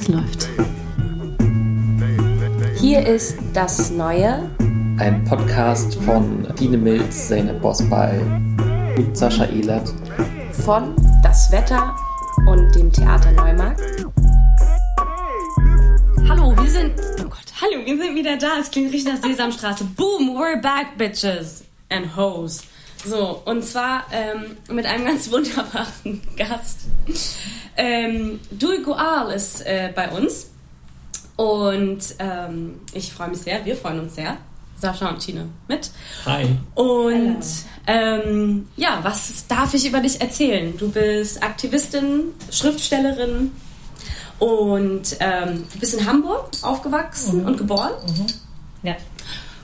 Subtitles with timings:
[0.00, 0.48] Es läuft.
[2.76, 4.48] Hier ist das Neue.
[4.98, 8.20] Ein Podcast von Dine Milz, Zeynep Bosbal
[8.96, 9.92] und Sascha Ehlert.
[10.64, 11.96] Von Das Wetter
[12.46, 13.80] und dem Theater Neumarkt.
[16.28, 16.92] Hallo, wir sind.
[17.18, 18.60] Oh Gott, hallo, wir sind wieder da.
[18.60, 19.84] Es klingt richtig nach Sesamstraße.
[19.96, 22.62] Boom, we're back, bitches and hoes.
[23.04, 26.80] So, und zwar ähm, mit einem ganz wunderbaren Gast.
[27.76, 30.50] Ähm, Dui Goal ist äh, bei uns.
[31.36, 34.36] Und ähm, ich freue mich sehr, wir freuen uns sehr.
[34.80, 35.90] Sascha und Tine mit.
[36.26, 36.46] Hi.
[36.74, 37.40] Und
[37.86, 40.76] ähm, ja, was darf ich über dich erzählen?
[40.76, 43.52] Du bist Aktivistin, Schriftstellerin
[44.38, 47.46] und ähm, du bist in Hamburg aufgewachsen Mhm.
[47.46, 47.92] und geboren.
[48.84, 48.96] Ja.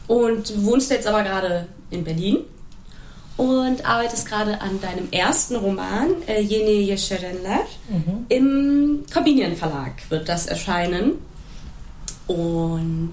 [0.08, 2.38] Und du wohnst jetzt aber gerade in Berlin
[3.36, 7.66] und arbeitest gerade an deinem ersten Roman, äh, Yeni Yeşerenler.
[7.88, 8.26] Mhm.
[8.28, 11.12] Im Corbinian Verlag wird das erscheinen.
[12.26, 13.12] Und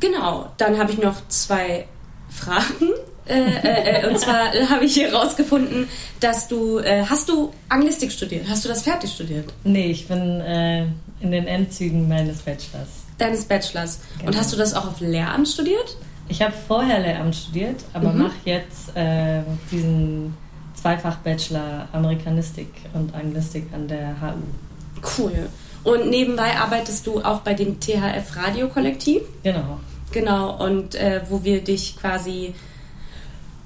[0.00, 1.86] genau, dann habe ich noch zwei
[2.30, 2.90] Fragen.
[3.24, 5.86] Äh, äh, äh, und zwar äh, habe ich hier rausgefunden,
[6.18, 8.46] dass du, äh, hast du Anglistik studiert?
[8.48, 9.52] Hast du das fertig studiert?
[9.62, 10.86] Nee, ich bin äh,
[11.20, 12.88] in den Endzügen meines Bachelors.
[13.18, 14.00] Deines Bachelors.
[14.18, 14.38] Und Genau.
[14.38, 15.96] hast du das auch auf Lehramt studiert?
[16.28, 18.18] Ich habe vorher Lehramt studiert, aber Mhm.
[18.22, 20.34] mache jetzt äh, diesen
[20.74, 25.02] Zweifach-Bachelor Amerikanistik und Anglistik an der HU.
[25.18, 25.48] Cool.
[25.84, 29.22] Und nebenbei arbeitest du auch bei dem THF Radio Kollektiv?
[29.42, 29.80] Genau.
[30.12, 32.54] Genau, und äh, wo wir dich quasi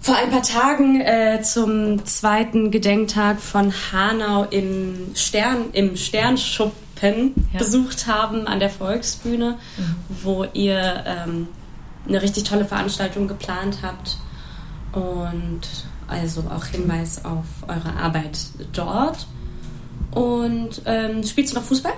[0.01, 7.59] vor ein paar Tagen äh, zum zweiten Gedenktag von Hanau im Stern, im Sternschuppen Ja.
[7.59, 9.59] besucht haben an der Volksbühne,
[10.23, 11.48] wo ihr ähm,
[12.09, 14.17] eine richtig tolle Veranstaltung geplant habt.
[14.93, 15.61] Und
[16.09, 18.39] also auch Hinweis auf eure Arbeit
[18.73, 19.27] dort.
[20.13, 21.93] Und ähm, spielst du noch Fußball?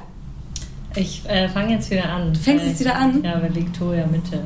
[0.97, 2.33] Ich äh, fange jetzt wieder an.
[2.33, 3.23] Du fängst jetzt wieder an?
[3.23, 4.45] Ja, bei Victoria Mitte.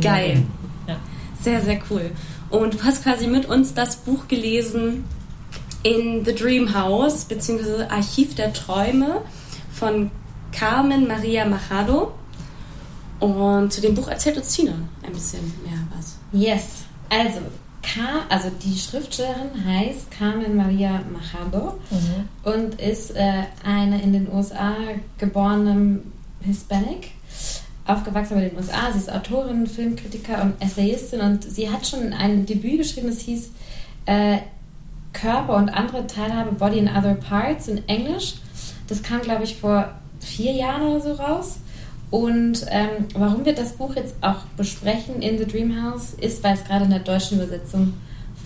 [0.00, 0.42] Geil.
[0.86, 0.96] Ja.
[1.40, 2.10] Sehr, sehr cool.
[2.50, 5.04] Und du hast quasi mit uns das Buch gelesen
[5.82, 9.22] in The Dream House, beziehungsweise Archiv der Träume
[9.72, 10.10] von
[10.52, 12.12] Carmen Maria Machado.
[13.20, 16.16] Und zu dem Buch erzählt uns Tina ein bisschen mehr was.
[16.32, 16.64] Yes.
[17.08, 17.38] Also,
[17.82, 22.28] Ka also die Schriftstellerin heißt Carmen Maria Machado Mhm.
[22.50, 24.74] und ist äh, eine in den USA
[25.18, 26.00] geborene
[26.40, 27.10] Hispanic,
[27.86, 28.90] aufgewachsen in den USA.
[28.92, 33.50] Sie ist Autorin, Filmkritiker und Essayistin und sie hat schon ein Debüt geschrieben, das hieß
[34.06, 34.38] äh,
[35.12, 38.34] Körper und andere Teilhabe, Body and Other Parts in Englisch.
[38.88, 41.56] Das kam, glaube ich, vor vier Jahren oder so raus.
[42.14, 46.54] Und ähm, warum wir das Buch jetzt auch besprechen in The Dream House, ist, weil
[46.54, 47.94] es gerade in der deutschen Übersetzung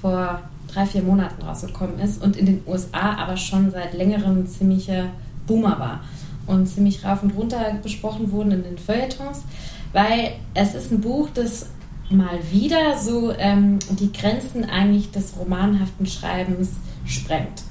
[0.00, 0.40] vor
[0.72, 5.10] drei, vier Monaten rausgekommen ist und in den USA aber schon seit längerem ziemlicher
[5.46, 6.00] Boomer war
[6.46, 9.42] und ziemlich rauf und runter besprochen wurden in den Feuilletons,
[9.92, 11.66] weil es ist ein Buch, das
[12.08, 16.70] mal wieder so ähm, die Grenzen eigentlich des romanhaften Schreibens
[17.04, 17.64] sprengt.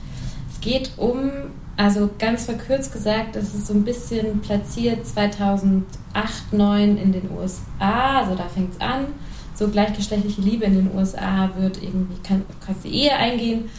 [0.53, 1.31] Es geht um,
[1.77, 5.85] also ganz verkürzt gesagt, es ist so ein bisschen platziert 2008,
[6.49, 9.05] 2009 in den USA, also da fängt es an.
[9.53, 13.69] So gleichgeschlechtliche Liebe in den USA wird irgendwie, kann, kannst die Ehe eingehen.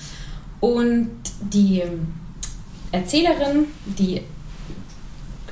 [0.60, 1.10] Und
[1.40, 1.82] die
[2.90, 4.22] Erzählerin, die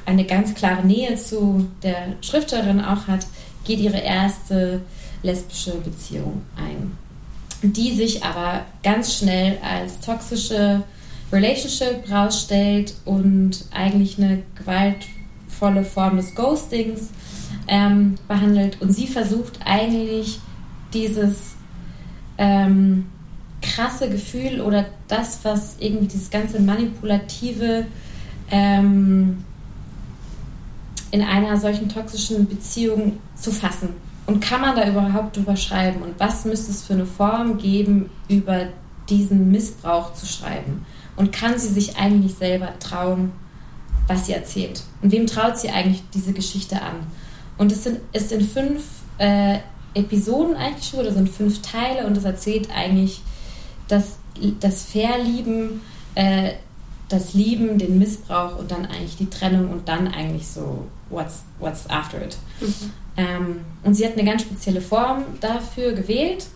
[0.04, 3.26] eine ganz klare Nähe zu der Schriftstellerin auch hat,
[3.64, 4.82] geht ihre erste
[5.22, 6.96] lesbische Beziehung ein,
[7.62, 10.84] die sich aber ganz schnell als toxische
[11.32, 17.10] Relationship rausstellt und eigentlich eine gewaltvolle Form des Ghostings
[17.68, 18.80] ähm, behandelt.
[18.80, 20.40] Und sie versucht eigentlich
[20.92, 21.56] dieses
[22.38, 23.06] ähm,
[23.60, 27.86] krasse Gefühl oder das, was irgendwie dieses ganze manipulative
[28.50, 29.44] ähm,
[31.10, 33.90] in einer solchen toxischen Beziehung zu fassen.
[34.26, 36.02] Und kann man da überhaupt drüber schreiben?
[36.02, 38.66] Und was müsste es für eine Form geben, über
[39.08, 40.84] diesen Missbrauch zu schreiben?
[41.16, 43.32] Und kann sie sich eigentlich selber trauen,
[44.06, 44.82] was sie erzählt?
[45.02, 47.06] Und wem traut sie eigentlich diese Geschichte an?
[47.58, 48.84] Und es sind, es sind fünf
[49.18, 49.58] äh,
[49.94, 53.22] Episoden eigentlich schon, oder sind fünf Teile und es erzählt eigentlich
[53.88, 54.18] das,
[54.60, 55.80] das Verlieben,
[56.14, 56.52] äh,
[57.08, 61.88] das Lieben, den Missbrauch und dann eigentlich die Trennung und dann eigentlich so, what's, what's
[61.88, 62.36] after it.
[63.16, 66.46] Ähm, und sie hat eine ganz spezielle Form dafür gewählt.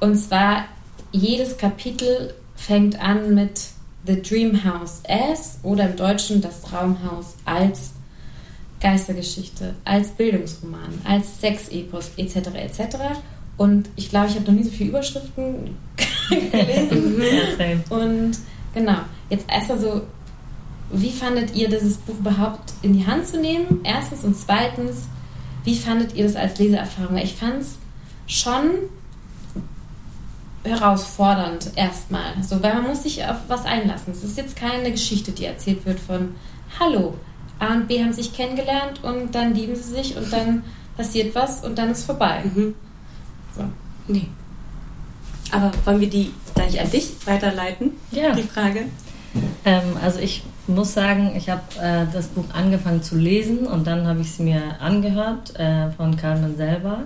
[0.00, 0.64] Und zwar
[1.12, 3.68] jedes Kapitel fängt an mit
[4.06, 7.92] The Dream House as oder im Deutschen das Traumhaus als
[8.80, 12.36] Geistergeschichte, als Bildungsroman, als Sexepos etc.
[12.54, 12.96] etc.
[13.56, 15.76] Und ich glaube, ich habe noch nie so viele Überschriften
[16.28, 17.82] gelesen.
[17.90, 18.38] Und
[18.74, 18.98] genau,
[19.30, 20.02] jetzt erst mal so
[20.90, 23.80] wie fandet ihr dieses Buch überhaupt in die Hand zu nehmen?
[23.84, 25.08] Erstens und zweitens,
[25.64, 27.16] wie fandet ihr das als Leseerfahrung?
[27.16, 27.76] Ich fand es
[28.26, 28.70] schon
[30.64, 34.12] herausfordernd erstmal, so, weil man muss sich auf was einlassen.
[34.12, 36.34] Es ist jetzt keine Geschichte, die erzählt wird von
[36.80, 37.14] Hallo,
[37.58, 40.64] A und B haben sich kennengelernt und dann lieben sie sich und dann
[40.96, 42.42] passiert was und dann ist vorbei.
[42.44, 42.74] Mhm.
[43.56, 43.62] So.
[44.08, 44.26] Nee.
[45.50, 47.92] Aber wollen wir die gleich an dich weiterleiten?
[48.10, 48.34] Ja.
[48.34, 48.86] Die Frage.
[49.64, 54.06] Ähm, also ich muss sagen, ich habe äh, das Buch angefangen zu lesen und dann
[54.06, 57.04] habe ich es mir angehört äh, von Carmen selber.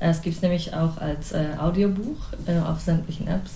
[0.00, 3.52] Äh, es gibt es nämlich auch als äh, Audiobuch äh, auf sämtlichen Apps.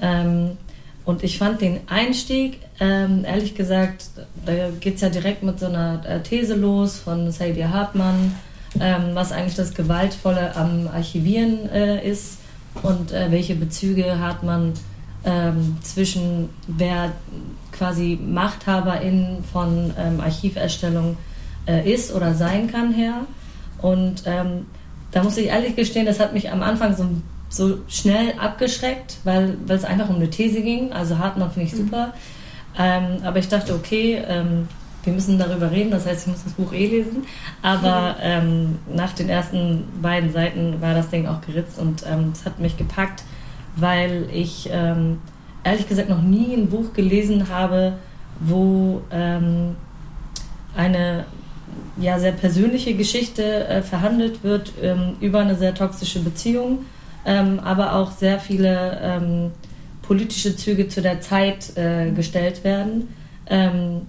[0.00, 0.56] Ähm,
[1.04, 4.10] und ich fand den Einstieg, ähm, ehrlich gesagt,
[4.44, 8.34] da geht es ja direkt mit so einer äh, These los von Sadie Hartmann,
[8.78, 12.38] ähm, was eigentlich das Gewaltvolle am Archivieren äh, ist
[12.82, 14.74] und äh, welche Bezüge hat man
[15.24, 17.12] ähm, zwischen wer
[17.72, 21.16] quasi Machthaberin von ähm, Archiverstellung
[21.84, 23.26] ist oder sein kann her.
[23.82, 24.64] Und ähm,
[25.10, 27.06] da muss ich ehrlich gestehen, das hat mich am Anfang so,
[27.48, 30.92] so schnell abgeschreckt, weil, weil es einfach um eine These ging.
[30.92, 32.12] Also Hartmann finde ich super.
[32.78, 34.68] Ähm, aber ich dachte, okay, ähm,
[35.04, 37.24] wir müssen darüber reden, das heißt, ich muss das Buch eh lesen.
[37.62, 42.44] Aber ähm, nach den ersten beiden Seiten war das Ding auch geritzt und ähm, es
[42.44, 43.24] hat mich gepackt,
[43.76, 45.18] weil ich ähm,
[45.64, 47.94] ehrlich gesagt noch nie ein Buch gelesen habe,
[48.40, 49.76] wo ähm,
[50.76, 51.24] eine
[52.00, 56.84] ja, sehr persönliche Geschichte äh, verhandelt wird ähm, über eine sehr toxische Beziehung,
[57.24, 59.50] ähm, aber auch sehr viele ähm,
[60.02, 63.08] politische Züge zu der Zeit äh, gestellt werden.
[63.46, 64.02] Ähm,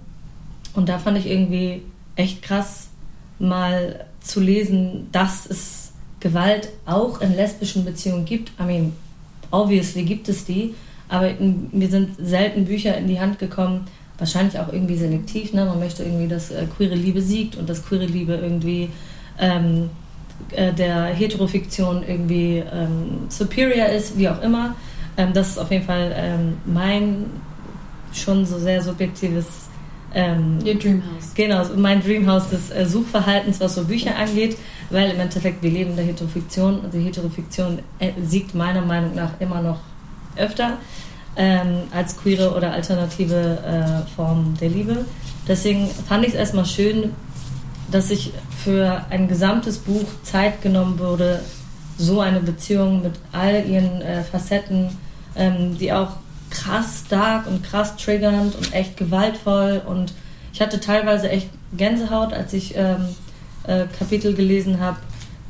[0.74, 1.82] und da fand ich irgendwie
[2.16, 2.88] echt krass,
[3.38, 8.52] mal zu lesen, dass es Gewalt auch in lesbischen Beziehungen gibt.
[8.60, 8.92] I mean,
[9.50, 10.74] obviously gibt es die,
[11.08, 11.32] aber
[11.72, 13.86] mir sind selten Bücher in die Hand gekommen,
[14.20, 15.52] wahrscheinlich auch irgendwie selektiv.
[15.52, 15.64] Ne?
[15.64, 18.90] Man möchte irgendwie, dass äh, queere Liebe siegt und dass queere Liebe irgendwie
[19.38, 19.90] ähm,
[20.52, 24.76] äh, der Heterofiktion irgendwie ähm, superior ist, wie auch immer.
[25.16, 27.26] Ähm, das ist auf jeden Fall ähm, mein
[28.12, 29.68] schon so sehr subjektives
[30.14, 31.34] ähm, Your Dreamhouse.
[31.34, 34.56] Genau, mein Dreamhouse des äh, Suchverhaltens, was so Bücher angeht,
[34.90, 39.14] weil im Endeffekt wir leben in der Heterofiktion und die Heterofiktion äh, siegt meiner Meinung
[39.14, 39.78] nach immer noch
[40.36, 40.78] öfter
[41.36, 43.58] ähm, als queere oder alternative
[44.06, 45.04] äh, Form der Liebe.
[45.46, 47.12] Deswegen fand ich es erstmal schön,
[47.90, 48.32] dass sich
[48.62, 51.40] für ein gesamtes Buch Zeit genommen wurde,
[51.98, 54.88] so eine Beziehung mit all ihren äh, Facetten,
[55.36, 56.16] ähm, die auch
[56.50, 60.12] krass stark und krass triggernd und echt gewaltvoll und
[60.52, 63.08] ich hatte teilweise echt Gänsehaut, als ich ähm,
[63.64, 64.98] äh, Kapitel gelesen habe,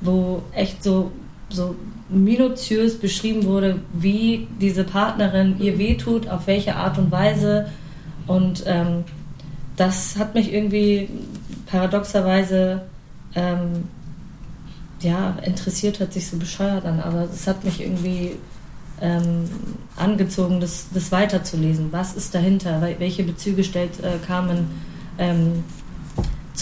[0.01, 1.11] wo echt so,
[1.49, 1.75] so
[2.11, 7.71] minutiös beschrieben wurde, wie diese Partnerin ihr wehtut, auf welche Art und Weise
[8.27, 9.05] und ähm,
[9.77, 11.09] das hat mich irgendwie
[11.67, 12.83] paradoxerweise
[13.35, 13.89] ähm,
[15.01, 18.33] ja, interessiert, hört sich so bescheuert an, aber es hat mich irgendwie
[19.01, 19.45] ähm,
[19.97, 21.89] angezogen, das, das weiterzulesen.
[21.91, 22.83] Was ist dahinter?
[22.99, 24.67] Welche Bezüge stellt äh, Carmen
[25.19, 25.65] ähm,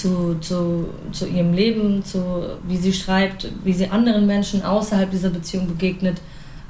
[0.01, 5.31] zu, zu, zu ihrem Leben, zu wie sie schreibt, wie sie anderen Menschen außerhalb dieser
[5.31, 6.21] Beziehung begegnet,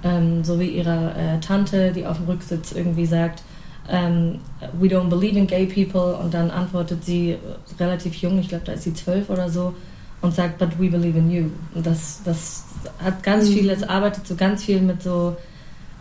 [0.03, 3.43] ähm, so wie ihrer äh, Tante, die auf dem Rücksitz irgendwie sagt,
[3.91, 4.41] ähm,
[4.79, 7.37] we don't believe in gay people und dann antwortet sie äh,
[7.81, 9.75] relativ jung, ich glaube, da ist sie zwölf oder so,
[10.21, 11.45] und sagt, but we believe in you.
[11.75, 12.65] Und das, das
[13.03, 13.53] hat ganz mhm.
[13.53, 15.37] viel, es arbeitet so ganz viel mit so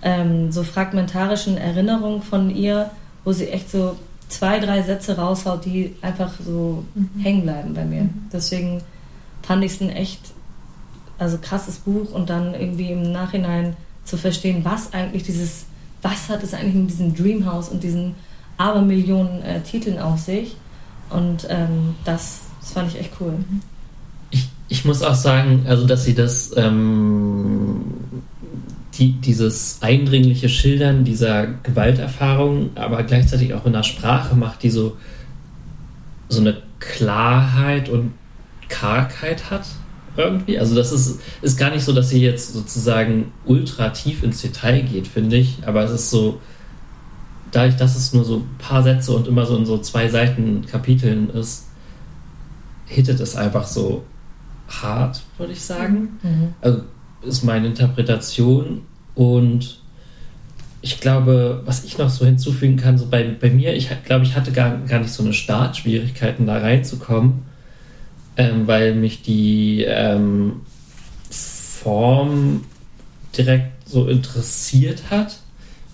[0.02, 2.92] ähm, so fragmentarischen Erinnerungen von ihr,
[3.24, 3.96] wo sie echt so
[4.30, 7.10] zwei, drei Sätze raushaut, die einfach so mhm.
[7.20, 8.04] hängen bleiben bei mir.
[8.04, 8.28] Mhm.
[8.32, 8.82] Deswegen
[9.42, 10.22] fand ich es ein echt
[11.18, 15.66] also krasses Buch und dann irgendwie im Nachhinein zu verstehen, was eigentlich dieses,
[16.02, 18.16] was hat es eigentlich mit diesem Dreamhouse und diesen
[18.58, 20.56] Abermillionen äh, Titeln auf sich.
[21.10, 23.34] Und ähm, das, das fand ich echt cool.
[24.30, 27.57] Ich, ich muss auch sagen, also dass sie das ähm,
[28.98, 34.98] die, dieses eindringliche Schildern dieser Gewalterfahrung, aber gleichzeitig auch in der Sprache macht, die so,
[36.30, 38.14] so eine Klarheit und
[38.70, 39.66] Kargheit hat
[40.16, 40.60] irgendwie.
[40.60, 44.82] Also das ist, ist gar nicht so, dass sie jetzt sozusagen ultra tief ins Detail
[44.82, 46.42] geht, finde ich, aber es ist so,
[47.52, 50.66] dadurch, dass es nur so ein paar Sätze und immer so in so zwei Seiten
[50.66, 51.68] Kapiteln ist,
[52.86, 54.04] hittet es einfach so
[54.68, 56.20] hart, würde ich sagen.
[56.24, 56.54] Mhm.
[56.62, 56.82] Also
[57.22, 58.82] ist meine Interpretation.
[59.18, 59.80] Und
[60.82, 64.36] ich glaube, was ich noch so hinzufügen kann, so bei, bei mir, ich glaube, ich
[64.36, 67.40] hatte gar, gar nicht so eine Startschwierigkeiten, da reinzukommen,
[68.38, 70.62] ähm, weil mich die ähm,
[71.32, 72.64] Form
[73.36, 75.40] direkt so interessiert hat,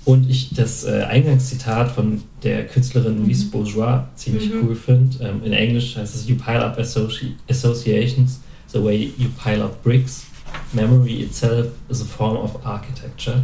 [0.06, 3.24] Und ich das äh, Eingangszitat von der Künstlerin Mhm.
[3.24, 5.24] Louise Bourgeois ziemlich cool finde.
[5.24, 8.42] Ähm, in Englisch heißt es You pile up associ associations
[8.74, 10.26] the way you pile up bricks.
[10.72, 13.44] Memory itself is a form of architecture.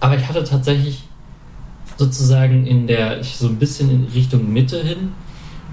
[0.00, 1.02] Aber ich hatte tatsächlich
[1.96, 5.12] sozusagen in der, so ein bisschen in Richtung Mitte hin,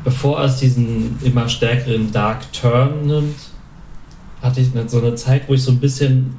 [0.04, 3.36] bevor es diesen immer stärkeren Dark Turn nimmt,
[4.42, 6.38] hatte ich so eine Zeit, wo ich so ein bisschen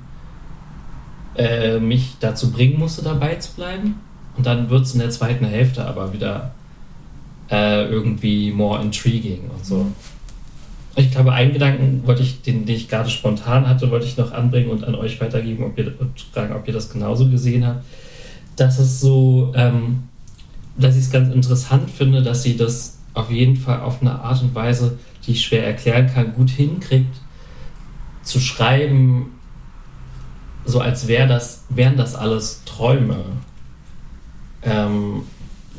[1.36, 3.96] äh, mich dazu bringen musste, dabei zu bleiben.
[4.36, 6.52] Und dann wird es in der zweiten Hälfte aber wieder
[7.50, 9.86] äh, irgendwie more intriguing und so.
[10.98, 14.32] Ich glaube, einen Gedanken wollte ich, den, den ich gerade spontan hatte, wollte ich noch
[14.32, 17.84] anbringen und an euch weitergeben ob ihr, und fragen, ob ihr das genauso gesehen habt.
[18.56, 20.04] Dass es so, ähm,
[20.78, 24.40] dass ich es ganz interessant finde, dass sie das auf jeden Fall auf eine Art
[24.42, 27.14] und Weise, die ich schwer erklären kann, gut hinkriegt,
[28.22, 29.32] zu schreiben,
[30.64, 33.18] so als wär das, wären das alles Träume.
[34.62, 35.22] Ähm,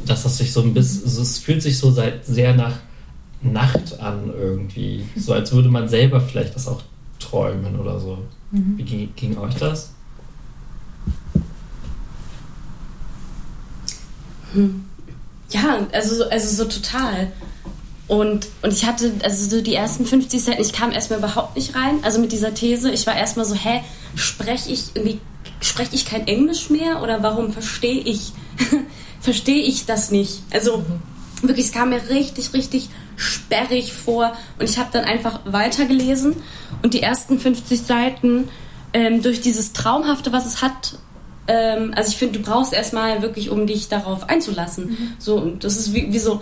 [0.05, 1.91] dass das sich so ein bisschen, es fühlt sich so
[2.23, 2.73] sehr nach
[3.41, 5.05] Nacht an irgendwie.
[5.15, 6.81] So als würde man selber vielleicht das auch
[7.19, 8.19] träumen oder so.
[8.51, 9.91] Wie ging, ging euch das?
[15.49, 17.31] Ja, also, so- also so total.
[18.07, 21.75] Und, und ich hatte, also so die ersten 50 Seiten, ich kam erstmal überhaupt nicht
[21.75, 22.89] rein, also mit dieser These.
[22.91, 23.81] Ich war erstmal so, hä,
[24.15, 25.19] spreche ich irgendwie,
[25.59, 28.31] spreche ich kein Englisch mehr oder warum verstehe ich,
[29.19, 30.41] verstehe ich das nicht?
[30.51, 30.85] Also
[31.41, 36.35] wirklich, es kam mir richtig, richtig sperrig vor und ich habe dann einfach weitergelesen
[36.83, 38.49] und die ersten 50 Seiten
[38.93, 40.97] ähm, durch dieses Traumhafte, was es hat,
[41.47, 45.15] ähm, also ich finde, du brauchst erstmal wirklich, um dich darauf einzulassen.
[45.19, 46.41] So, und das ist wie, wie so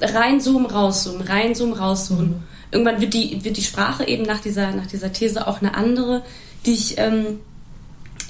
[0.00, 2.42] reinzoomen, rauszoomen, reinzoomen, rauszoomen.
[2.70, 6.22] Irgendwann wird die, wird die Sprache eben nach dieser, nach dieser These auch eine andere,
[6.66, 7.40] die ich, ähm,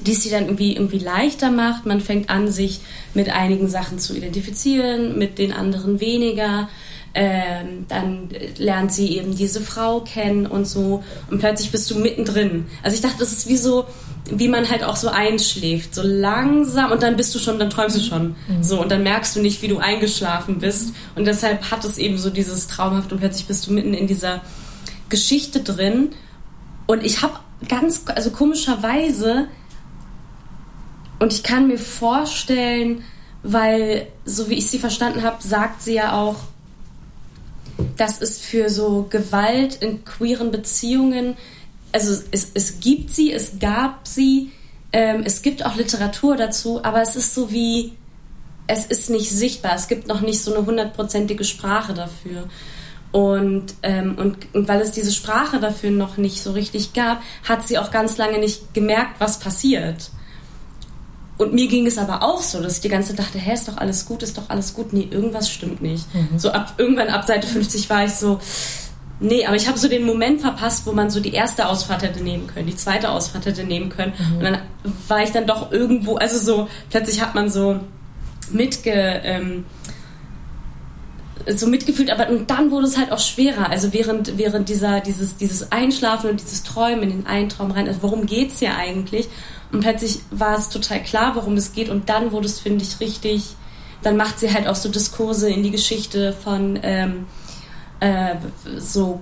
[0.06, 1.86] die es sie dann irgendwie, irgendwie leichter macht.
[1.86, 2.80] Man fängt an, sich
[3.14, 6.68] mit einigen Sachen zu identifizieren, mit den anderen weniger.
[7.16, 11.04] Ähm, dann lernt sie eben diese Frau kennen und so.
[11.30, 12.66] Und plötzlich bist du mittendrin.
[12.82, 13.86] Also ich dachte, das ist wie so,
[14.30, 15.94] wie man halt auch so einschläft.
[15.94, 18.34] So langsam und dann bist du schon, dann träumst du schon.
[18.62, 20.92] So und dann merkst du nicht, wie du eingeschlafen bist.
[21.14, 24.42] Und deshalb hat es eben so dieses Traumhaft und plötzlich bist du mitten in dieser
[25.08, 26.10] Geschichte drin.
[26.86, 27.34] Und ich habe
[27.68, 29.46] ganz, also komischerweise,
[31.24, 33.02] und ich kann mir vorstellen,
[33.42, 36.36] weil, so wie ich sie verstanden habe, sagt sie ja auch,
[37.96, 41.38] dass es für so Gewalt in queeren Beziehungen,
[41.92, 44.52] also es, es gibt sie, es gab sie,
[44.92, 47.94] ähm, es gibt auch Literatur dazu, aber es ist so wie,
[48.66, 52.50] es ist nicht sichtbar, es gibt noch nicht so eine hundertprozentige Sprache dafür.
[53.12, 57.66] Und, ähm, und, und weil es diese Sprache dafür noch nicht so richtig gab, hat
[57.66, 60.10] sie auch ganz lange nicht gemerkt, was passiert.
[61.36, 63.66] Und mir ging es aber auch so, dass ich die ganze Zeit dachte, hä, ist
[63.66, 64.92] doch alles gut, ist doch alles gut.
[64.92, 66.06] Nee, irgendwas stimmt nicht.
[66.36, 68.38] So ab irgendwann ab Seite 50 war ich so,
[69.20, 72.22] nee, aber ich habe so den Moment verpasst, wo man so die erste Ausfahrt hätte
[72.22, 74.12] nehmen können, die zweite Ausfahrt hätte nehmen können.
[74.36, 74.58] Und dann
[75.08, 77.80] war ich dann doch irgendwo, also so, plötzlich hat man so
[78.50, 79.64] mitge, ähm,
[81.56, 83.68] so mitgefühlt, aber und dann wurde es halt auch schwerer.
[83.70, 87.86] Also während, während dieser, dieses, dieses Einschlafen und dieses Träumen in den einen Traum rein,
[87.86, 89.28] also worum geht's hier eigentlich?
[89.74, 91.88] Und plötzlich war es total klar, worum es geht.
[91.88, 93.56] Und dann wurde es, finde ich, richtig.
[94.02, 97.26] Dann macht sie halt auch so Diskurse in die Geschichte von ähm,
[98.00, 98.36] äh,
[98.78, 99.20] so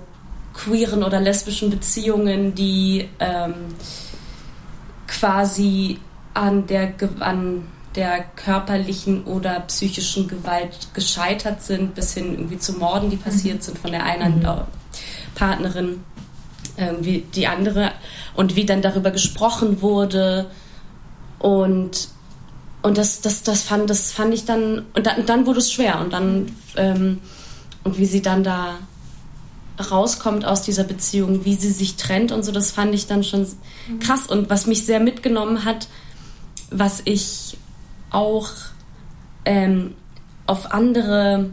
[0.53, 3.53] queeren oder lesbischen Beziehungen, die ähm,
[5.07, 5.99] quasi
[6.33, 13.09] an der, an der körperlichen oder psychischen Gewalt gescheitert sind, bis hin irgendwie zu Morden,
[13.09, 14.55] die passiert sind von der einen äh,
[15.35, 16.03] Partnerin
[16.77, 17.91] irgendwie die andere
[18.35, 20.47] und wie dann darüber gesprochen wurde.
[21.39, 22.09] Und
[22.81, 25.99] und das das das fand das fand ich dann und dann, dann wurde es schwer
[26.01, 27.19] und dann ähm,
[27.83, 28.75] und wie sie dann da
[29.79, 33.47] rauskommt aus dieser Beziehung, wie sie sich trennt und so, das fand ich dann schon
[33.99, 34.27] krass.
[34.27, 35.87] Und was mich sehr mitgenommen hat,
[36.69, 37.57] was ich
[38.11, 38.49] auch
[39.45, 39.95] ähm,
[40.45, 41.49] auf andere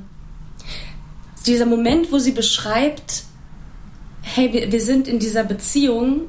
[1.47, 3.25] dieser Moment, wo sie beschreibt,
[4.35, 6.23] hey, wir, wir sind in dieser Beziehung,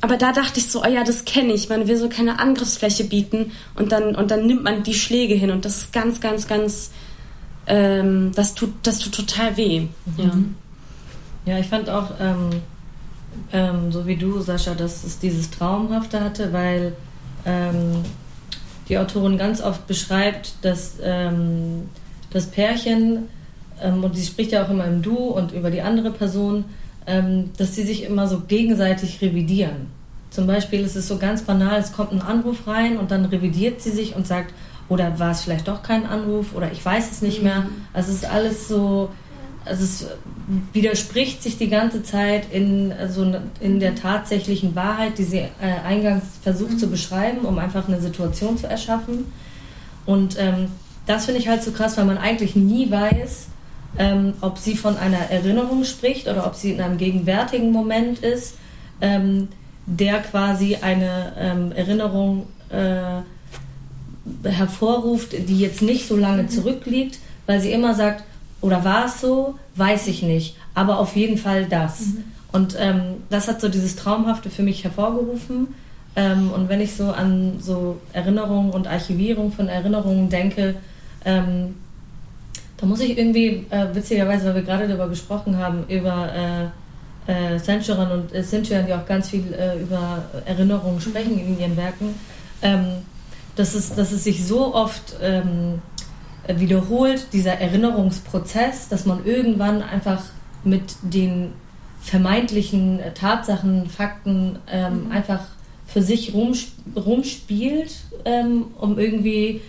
[0.00, 3.04] aber da dachte ich so, oh ja, das kenne ich, man will so keine Angriffsfläche
[3.04, 6.48] bieten und dann, und dann nimmt man die Schläge hin und das ist ganz, ganz,
[6.48, 6.90] ganz,
[7.66, 9.86] ähm, das, tut, das tut total weh.
[10.16, 10.32] Ja.
[11.44, 12.50] Ja, ich fand auch, ähm,
[13.52, 16.94] ähm, so wie du, Sascha, dass es dieses Traumhafte hatte, weil
[17.44, 18.02] ähm,
[18.88, 21.88] die Autorin ganz oft beschreibt, dass ähm,
[22.30, 23.28] das Pärchen,
[23.80, 26.64] ähm, und sie spricht ja auch immer im Du und über die andere Person,
[27.56, 29.88] dass sie sich immer so gegenseitig revidieren.
[30.30, 33.82] zum Beispiel ist es so ganz banal, es kommt ein Anruf rein und dann revidiert
[33.82, 34.54] sie sich und sagt,
[34.88, 37.66] oder war es vielleicht doch kein Anruf oder ich weiß es nicht mehr.
[37.92, 39.10] Also es ist alles so,
[39.64, 40.06] also es
[40.72, 45.48] widerspricht sich die ganze Zeit in, also in der tatsächlichen Wahrheit, die sie äh,
[45.86, 49.32] eingangs versucht zu beschreiben, um einfach eine Situation zu erschaffen.
[50.04, 50.68] Und ähm,
[51.06, 53.46] das finde ich halt so krass, weil man eigentlich nie weiß,
[53.98, 58.54] ähm, ob sie von einer Erinnerung spricht oder ob sie in einem gegenwärtigen Moment ist,
[59.00, 59.48] ähm,
[59.86, 63.22] der quasi eine ähm, Erinnerung äh,
[64.48, 66.48] hervorruft, die jetzt nicht so lange mhm.
[66.48, 68.24] zurückliegt, weil sie immer sagt,
[68.60, 72.00] oder war es so, weiß ich nicht, aber auf jeden Fall das.
[72.00, 72.24] Mhm.
[72.52, 75.68] Und ähm, das hat so dieses Traumhafte für mich hervorgerufen.
[76.14, 80.76] Ähm, und wenn ich so an so Erinnerungen und Archivierung von Erinnerungen denke,
[81.24, 81.74] ähm,
[82.82, 86.72] da muss ich irgendwie, äh, witzigerweise, weil wir gerade darüber gesprochen haben, über
[87.26, 91.60] äh, äh, Sanchuran und äh, Sinchuan, die auch ganz viel äh, über Erinnerungen sprechen in
[91.60, 92.16] ihren Werken,
[92.60, 92.86] ähm,
[93.54, 95.80] dass, es, dass es sich so oft ähm,
[96.48, 100.24] wiederholt, dieser Erinnerungsprozess, dass man irgendwann einfach
[100.64, 101.52] mit den
[102.00, 105.12] vermeintlichen Tatsachen, Fakten ähm, mhm.
[105.12, 105.44] einfach
[105.86, 109.60] für sich rumspielt, ähm, um irgendwie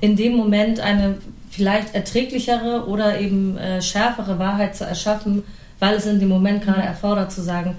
[0.00, 1.18] in dem Moment eine
[1.52, 5.44] vielleicht erträglichere oder eben äh, schärfere Wahrheit zu erschaffen,
[5.78, 7.76] weil es in dem Moment gerade erfordert zu sagen,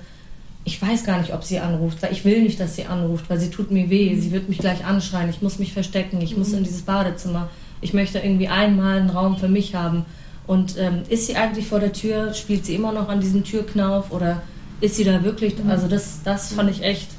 [0.63, 3.39] ich weiß gar nicht, ob sie anruft, weil ich will nicht, dass sie anruft, weil
[3.39, 6.53] sie tut mir weh, sie wird mich gleich anschreien, ich muss mich verstecken, ich muss
[6.53, 7.49] in dieses Badezimmer,
[7.81, 10.05] ich möchte irgendwie einmal einen Raum für mich haben.
[10.45, 14.11] Und ähm, ist sie eigentlich vor der Tür, spielt sie immer noch an diesem Türknauf
[14.11, 14.43] oder
[14.81, 17.09] ist sie da wirklich, also das, das fand ich echt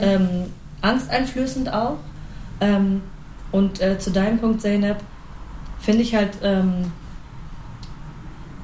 [0.00, 1.96] ähm, angsteinflößend auch.
[2.60, 3.02] Ähm,
[3.50, 4.98] und äh, zu deinem Punkt, Zeynep,
[5.78, 6.92] finde ich halt, ähm,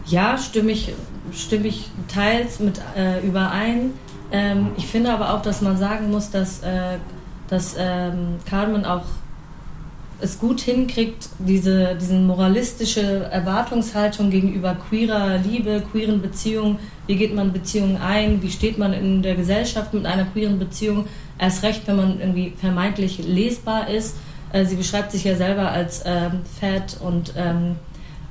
[0.06, 0.94] ja, stimme ich,
[1.32, 3.92] stimme ich teils mit äh, überein.
[4.30, 6.98] Ähm, ich finde aber auch, dass man sagen muss, dass, äh,
[7.48, 9.04] dass ähm, Carmen auch
[10.22, 16.78] es gut hinkriegt, diese diesen moralistische Erwartungshaltung gegenüber queerer Liebe, queeren Beziehungen,
[17.08, 21.06] wie geht man Beziehungen ein, wie steht man in der Gesellschaft mit einer queeren Beziehung,
[21.38, 24.16] erst recht, wenn man irgendwie vermeintlich lesbar ist,
[24.52, 27.76] äh, sie beschreibt sich ja selber als ähm, fat und ähm,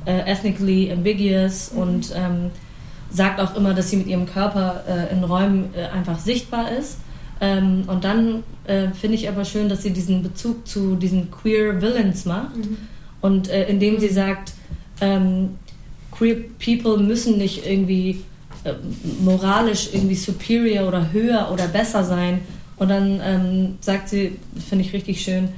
[0.05, 1.79] äh, ethnically ambiguous mhm.
[1.79, 2.51] und ähm,
[3.11, 6.97] sagt auch immer, dass sie mit ihrem Körper äh, in Räumen äh, einfach sichtbar ist.
[7.41, 11.81] Ähm, und dann äh, finde ich aber schön, dass sie diesen Bezug zu diesen queer
[11.81, 12.77] Villains macht mhm.
[13.21, 14.53] und indem sie sagt,
[15.01, 15.57] ähm,
[16.11, 18.23] queer people müssen nicht irgendwie
[19.21, 22.41] moralisch irgendwie superior oder höher oder besser sein.
[22.77, 24.37] Und dann ähm, sagt sie,
[24.69, 25.49] finde ich richtig schön,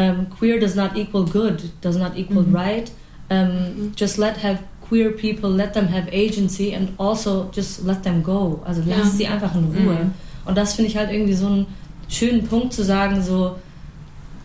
[0.00, 2.66] um, queer does not equal good, does not equal mm -hmm.
[2.66, 2.92] right.
[3.30, 4.00] Um, mm -hmm.
[4.00, 4.58] Just let have
[4.88, 8.60] queer people, let them have agency and also just let them go.
[8.64, 9.04] Also lass ja.
[9.04, 9.94] sie einfach in Ruhe.
[9.94, 10.10] Mhm.
[10.44, 11.66] Und das finde ich halt irgendwie so einen
[12.08, 13.56] schönen Punkt zu sagen, so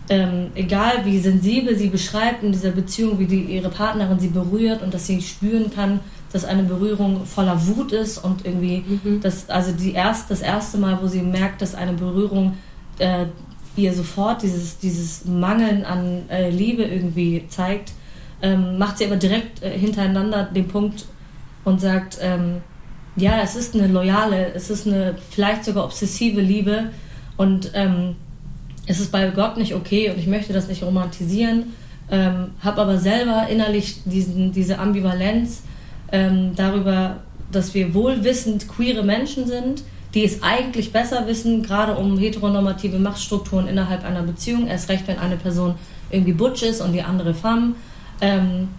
[0.10, 4.84] ähm, egal wie sensibel sie beschreibt in dieser Beziehung, wie die, ihre Partnerin sie berührt
[4.84, 6.00] und dass sie spüren kann,
[6.32, 9.22] dass eine Berührung voller Wut ist und irgendwie mhm.
[9.22, 12.58] das, also die erst, das erste Mal, wo sie merkt, dass eine Berührung
[13.00, 13.26] äh,
[13.78, 17.92] ihr sofort dieses, dieses Mangeln an äh, Liebe irgendwie zeigt,
[18.42, 21.06] ähm, macht sie aber direkt äh, hintereinander den Punkt
[21.64, 22.62] und sagt, ähm,
[23.16, 26.92] ja, es ist eine loyale, es ist eine vielleicht sogar obsessive Liebe
[27.38, 28.16] und ähm,
[28.88, 31.74] es ist bei Gott nicht okay und ich möchte das nicht romantisieren,
[32.12, 35.64] ähm, habe aber selber innerlich diesen, diese Ambivalenz
[36.12, 39.84] ähm, darüber, dass wir wohlwissend queere Menschen sind,
[40.16, 45.20] die es eigentlich besser wissen, gerade um heteronormative Machtstrukturen innerhalb einer Beziehung, erst recht, wenn
[45.20, 45.76] eine Person
[46.10, 47.76] irgendwie butch ist und die andere femme.
[48.22, 48.70] Ähm,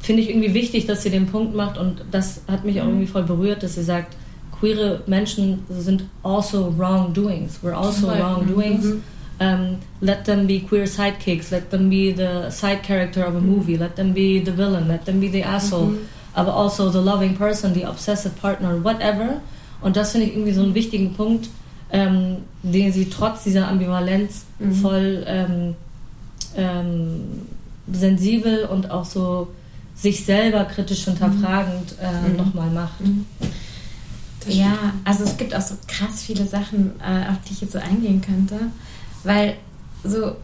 [0.00, 2.92] Finde ich irgendwie wichtig, dass sie den Punkt macht und das hat mich auch mhm.
[2.92, 4.16] irgendwie voll berührt, dass sie sagt,
[4.58, 7.60] queere Menschen sind also wrongdoings.
[7.62, 8.84] We're also wrongdoings.
[8.84, 9.02] Mhm.
[9.38, 13.76] Um, let them be queer sidekicks, let them be the side character of a movie,
[13.76, 15.98] let them be the villain, let them be the asshole, mhm.
[16.32, 19.42] aber also the loving person, the obsessive partner, whatever.
[19.80, 21.48] Und das finde ich irgendwie so einen wichtigen Punkt,
[21.90, 24.72] ähm, den sie trotz dieser Ambivalenz mhm.
[24.74, 25.74] voll ähm,
[26.56, 27.46] ähm,
[27.92, 29.48] sensibel und auch so
[29.94, 32.36] sich selber kritisch hinterfragend äh, mhm.
[32.36, 33.00] nochmal macht.
[33.00, 33.26] Mhm.
[34.48, 37.78] Ja, also es gibt auch so krass viele Sachen, äh, auf die ich jetzt so
[37.78, 38.58] eingehen könnte,
[39.24, 39.56] weil
[40.04, 40.36] so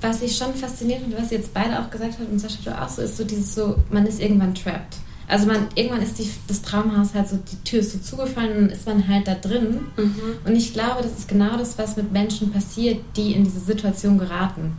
[0.00, 2.88] was ich schon fasziniert und was jetzt beide auch gesagt haben und Sascha du auch
[2.88, 4.96] so ist so dieses so man ist irgendwann trapped
[5.28, 8.60] also man, irgendwann ist die, das Traumhaus halt so, die Tür ist so zugefallen und
[8.62, 9.86] dann ist man halt da drin.
[9.96, 10.14] Mhm.
[10.44, 14.18] Und ich glaube, das ist genau das, was mit Menschen passiert, die in diese Situation
[14.18, 14.76] geraten.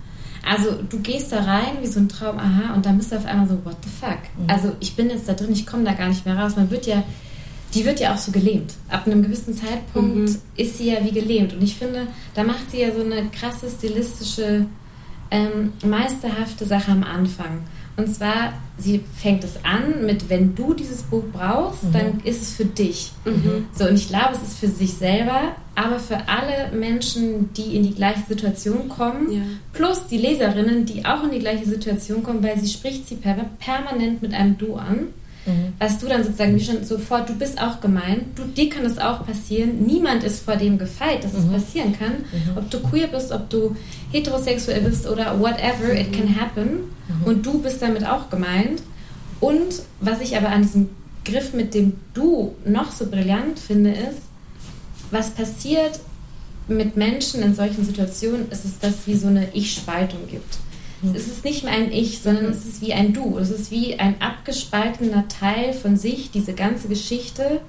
[0.50, 3.26] Also du gehst da rein wie so ein Traum, aha, und dann bist du auf
[3.26, 4.20] einmal so, what the fuck?
[4.38, 4.50] Mhm.
[4.50, 6.56] Also ich bin jetzt da drin, ich komme da gar nicht mehr raus.
[6.56, 7.04] Man wird ja,
[7.74, 8.74] die wird ja auch so gelähmt.
[8.88, 10.38] Ab einem gewissen Zeitpunkt mhm.
[10.56, 11.54] ist sie ja wie gelähmt.
[11.54, 14.66] Und ich finde, da macht sie ja so eine krasse stilistische,
[15.30, 17.60] ähm, meisterhafte Sache am Anfang.
[17.98, 21.94] Und zwar, sie fängt es an mit, wenn du dieses Buch brauchst, mhm.
[21.94, 23.12] dann ist es für dich.
[23.26, 23.66] Mhm.
[23.74, 27.82] So, und ich glaube, es ist für sich selber, aber für alle Menschen, die in
[27.82, 29.42] die gleiche Situation kommen, ja.
[29.74, 33.34] plus die Leserinnen, die auch in die gleiche Situation kommen, weil sie spricht sie per
[33.60, 35.08] permanent mit einem Du an.
[35.48, 35.74] Mhm.
[35.80, 39.00] Was du dann sozusagen wie schon sofort, du bist auch gemein, du, dir kann es
[39.00, 39.86] auch passieren.
[39.86, 41.40] Niemand ist vor dem gefeit, dass mhm.
[41.56, 42.12] es passieren kann.
[42.12, 42.58] Mhm.
[42.58, 43.76] Ob du queer bist, ob du
[44.12, 46.92] heterosexuell bist oder whatever, it can happen.
[47.08, 47.24] Mhm.
[47.26, 48.82] Und du bist damit auch gemeint.
[49.40, 50.90] Und was ich aber an diesem
[51.24, 54.22] Griff mit dem Du noch so brillant finde, ist,
[55.12, 56.00] was passiert
[56.68, 60.58] mit Menschen in solchen Situationen, ist es, dass es wie so eine Ich-Spaltung gibt.
[61.04, 63.38] Es ist nicht mehr ein Ich, sondern es ist wie ein Du.
[63.38, 67.62] Es ist wie ein abgespaltener Teil von sich, diese ganze Geschichte,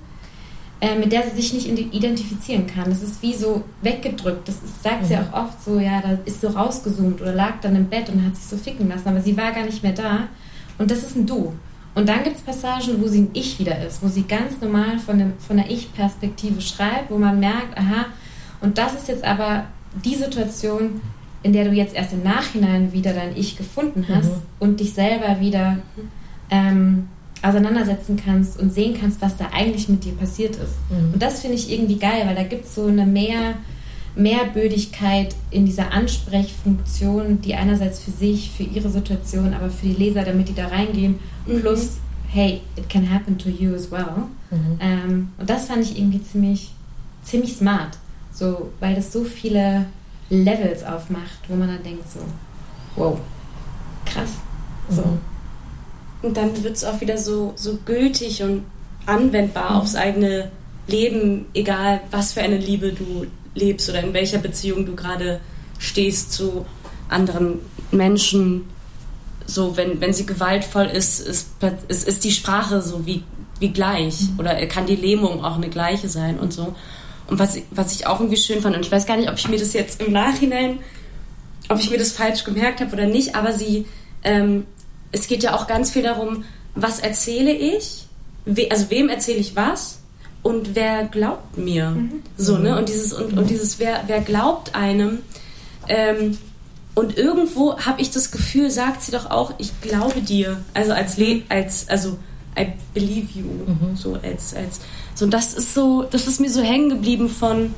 [0.80, 2.88] äh, mit der sie sich nicht identifizieren kann.
[2.88, 4.48] Das ist wie so weggedrückt.
[4.48, 5.06] Das sagt mhm.
[5.06, 8.24] sie auch oft so, ja, da ist so rausgezoomt oder lag dann im Bett und
[8.24, 10.28] hat sich so ficken lassen, aber sie war gar nicht mehr da.
[10.78, 11.52] Und das ist ein Du.
[11.94, 14.98] Und dann gibt es Passagen, wo sie ein Ich wieder ist, wo sie ganz normal
[15.00, 18.06] von, dem, von der Ich-Perspektive schreibt, wo man merkt, aha,
[18.60, 19.64] und das ist jetzt aber
[20.04, 21.00] die Situation,
[21.42, 24.42] in der du jetzt erst im Nachhinein wieder dein Ich gefunden hast mhm.
[24.58, 25.78] und dich selber wieder
[26.50, 27.08] ähm,
[27.42, 30.74] auseinandersetzen kannst und sehen kannst, was da eigentlich mit dir passiert ist.
[30.90, 31.14] Mhm.
[31.14, 33.54] Und das finde ich irgendwie geil, weil da gibt es so eine mehr
[34.16, 40.24] Mehrbödigkeit in dieser Ansprechfunktion, die einerseits für sich, für ihre Situation, aber für die Leser,
[40.24, 41.60] damit die da reingehen, mhm.
[41.60, 41.98] plus,
[42.28, 44.26] hey, it can happen to you as well.
[44.50, 44.78] Mhm.
[44.80, 46.72] Ähm, und das fand ich irgendwie ziemlich,
[47.22, 47.98] ziemlich smart,
[48.32, 49.86] so, weil das so viele
[50.30, 52.20] Levels aufmacht, wo man dann denkt so,
[52.96, 53.18] wow,
[54.04, 54.30] krass.
[54.90, 55.02] So.
[55.02, 55.18] Mhm.
[56.22, 58.64] Und dann wird es auch wieder so, so gültig und
[59.06, 59.76] anwendbar mhm.
[59.76, 60.50] aufs eigene
[60.86, 65.40] Leben, egal was für eine Liebe du lebst oder in welcher Beziehung du gerade
[65.78, 66.66] stehst zu
[67.08, 67.60] anderen
[67.90, 68.64] Menschen.
[69.46, 71.48] So, wenn, wenn sie gewaltvoll ist, ist,
[71.88, 73.22] ist, ist die Sprache so wie,
[73.60, 74.20] wie gleich.
[74.20, 74.40] Mhm.
[74.40, 76.74] Oder kann die Lähmung auch eine gleiche sein und so.
[77.28, 79.48] Und was, was ich auch irgendwie schön fand, und ich weiß gar nicht, ob ich
[79.48, 80.78] mir das jetzt im Nachhinein,
[81.68, 83.86] ob ich mir das falsch gemerkt habe oder nicht, aber sie,
[84.24, 84.66] ähm,
[85.12, 88.06] es geht ja auch ganz viel darum, was erzähle ich,
[88.44, 89.98] we, also wem erzähle ich was
[90.42, 91.90] und wer glaubt mir.
[91.90, 92.22] Mhm.
[92.36, 92.78] So, ne?
[92.78, 95.18] Und dieses, und, und dieses, wer, wer glaubt einem,
[95.88, 96.38] ähm,
[96.94, 100.64] und irgendwo habe ich das Gefühl, sagt sie doch auch, ich glaube dir.
[100.74, 102.18] Also als, Le als also
[102.58, 103.44] I believe you.
[103.44, 103.96] Mhm.
[103.96, 104.80] So als, als
[105.18, 107.74] so, das ist so, das ist mir so hängen geblieben von,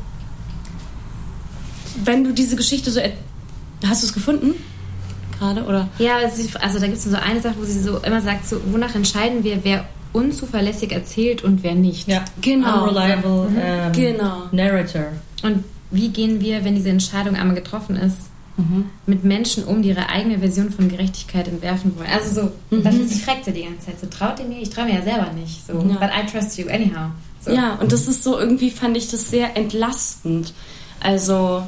[2.05, 3.01] wenn du diese Geschichte so.
[3.87, 4.53] Hast du es gefunden?
[5.39, 5.89] Gerade, oder?
[5.99, 8.95] Ja, also da gibt es so eine Sache, wo sie so immer sagt, so, wonach
[8.95, 12.09] entscheiden wir, wer unzuverlässig erzählt und wer nicht.
[12.09, 12.89] Ja, genau.
[12.89, 13.59] Unreliable mhm.
[13.59, 14.43] ähm, genau.
[14.53, 15.07] Narrator.
[15.43, 18.19] Und wie gehen wir, wenn diese Entscheidung einmal getroffen ist,
[18.59, 18.91] mhm.
[19.07, 22.11] mit Menschen um, die ihre eigene Version von Gerechtigkeit entwerfen wollen?
[22.13, 22.83] Also so, mhm.
[22.83, 23.99] das fragt sie die ganze Zeit.
[23.99, 24.61] So, traut ihr mir?
[24.61, 25.67] Ich traue mir ja selber nicht.
[25.67, 25.95] So, ja.
[25.95, 27.13] but I trust you anyhow.
[27.41, 27.51] So.
[27.53, 30.53] Ja, und das ist so, irgendwie fand ich das sehr entlastend.
[31.01, 31.63] Also,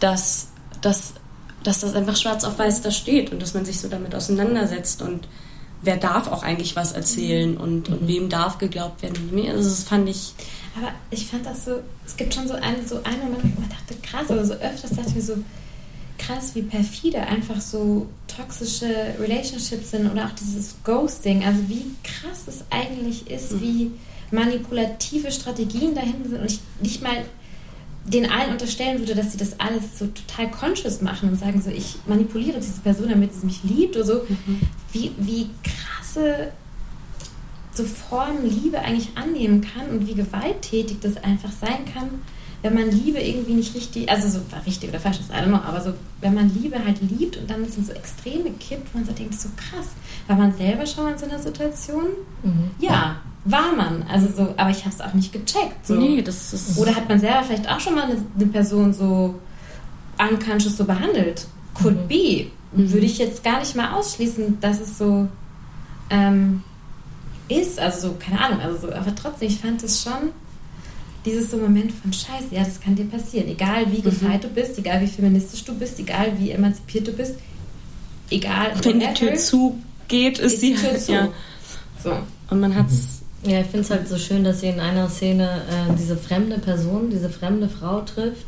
[0.00, 0.48] dass,
[0.82, 1.14] dass,
[1.62, 5.02] dass das einfach schwarz auf weiß da steht und dass man sich so damit auseinandersetzt
[5.02, 5.28] und
[5.82, 8.08] wer darf auch eigentlich was erzählen und, und mhm.
[8.08, 9.30] wem darf geglaubt werden.
[9.48, 10.34] Also das fand ich.
[10.76, 13.70] Aber ich fand das so, es gibt schon so einen, so einen Moment, wo man
[13.70, 15.36] dachte, krass, oder so öfters dachte ich mir so,
[16.18, 21.44] krass, wie perfide einfach so toxische Relationships sind oder auch dieses Ghosting.
[21.44, 23.60] Also wie krass es eigentlich ist, mhm.
[23.62, 23.90] wie
[24.30, 27.24] manipulative Strategien dahinter sind und ich nicht mal
[28.06, 31.70] den allen unterstellen würde, dass sie das alles so total conscious machen und sagen so,
[31.70, 34.14] ich manipuliere diese Person, damit sie mich liebt oder so.
[34.28, 34.60] Mhm.
[34.92, 36.52] Wie, wie krasse
[37.72, 42.08] so Formen Liebe eigentlich annehmen kann und wie gewalttätig das einfach sein kann,
[42.62, 45.56] wenn man Liebe irgendwie nicht richtig, also so richtig oder falsch ist, I don't know,
[45.56, 49.12] aber so, wenn man Liebe halt liebt und dann sind so Extreme kippt, man so
[49.12, 49.86] denkt, so krass,
[50.26, 52.08] war man selber schon mal in so einer Situation?
[52.42, 52.70] Mhm.
[52.78, 54.04] Ja, war man.
[54.10, 55.86] Also so, aber ich habe es auch nicht gecheckt.
[55.86, 55.94] So.
[55.94, 56.78] Nee, das ist.
[56.78, 59.36] Oder hat man selber vielleicht auch schon mal eine, eine Person so
[60.18, 61.46] unconscious so behandelt?
[61.74, 62.08] Could mhm.
[62.08, 62.46] be.
[62.72, 62.92] Mhm.
[62.92, 65.28] Würde ich jetzt gar nicht mal ausschließen, dass es so
[66.10, 66.62] ähm,
[67.48, 67.78] ist.
[67.78, 70.32] Also so, keine Ahnung, also so, aber trotzdem, ich fand es schon
[71.24, 73.48] dieses so Moment von Scheiße, ja, das kann dir passieren.
[73.48, 74.04] Egal wie mhm.
[74.04, 77.36] gefeit du bist, egal wie feministisch du bist, egal wie emanzipiert du bist,
[78.30, 78.72] egal.
[78.82, 81.12] Wenn die Tür zugeht, ist, ist die Tür halt, zu.
[81.12, 81.28] Ja.
[82.02, 82.12] So.
[82.50, 85.08] Und man hat es ja, ich finde es halt so schön, dass sie in einer
[85.08, 88.46] Szene äh, diese fremde Person, diese fremde Frau trifft,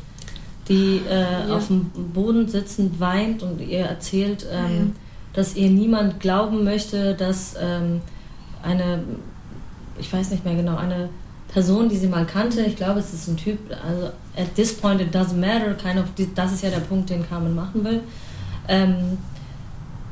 [0.69, 1.57] die äh, ja.
[1.57, 4.85] auf dem Boden sitzend weint und ihr erzählt, ähm, ja.
[5.33, 8.03] dass ihr niemand glauben möchte, dass ähm,
[8.63, 9.03] eine
[9.99, 11.09] ich weiß nicht mehr genau, eine
[11.53, 12.63] Person, die sie mal kannte.
[12.63, 16.07] Ich glaube, es ist ein Typ, also at this point it doesn't matter, kind of,
[16.35, 18.01] das ist ja der Punkt, den Carmen machen will.
[18.69, 19.19] Ähm,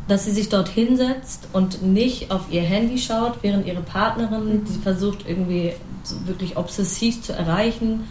[0.09, 4.83] dass sie sich dort hinsetzt und nicht auf ihr Handy schaut, während ihre Partnerin, die
[4.83, 5.73] versucht irgendwie
[6.27, 8.05] wirklich obsessiv zu erreichen,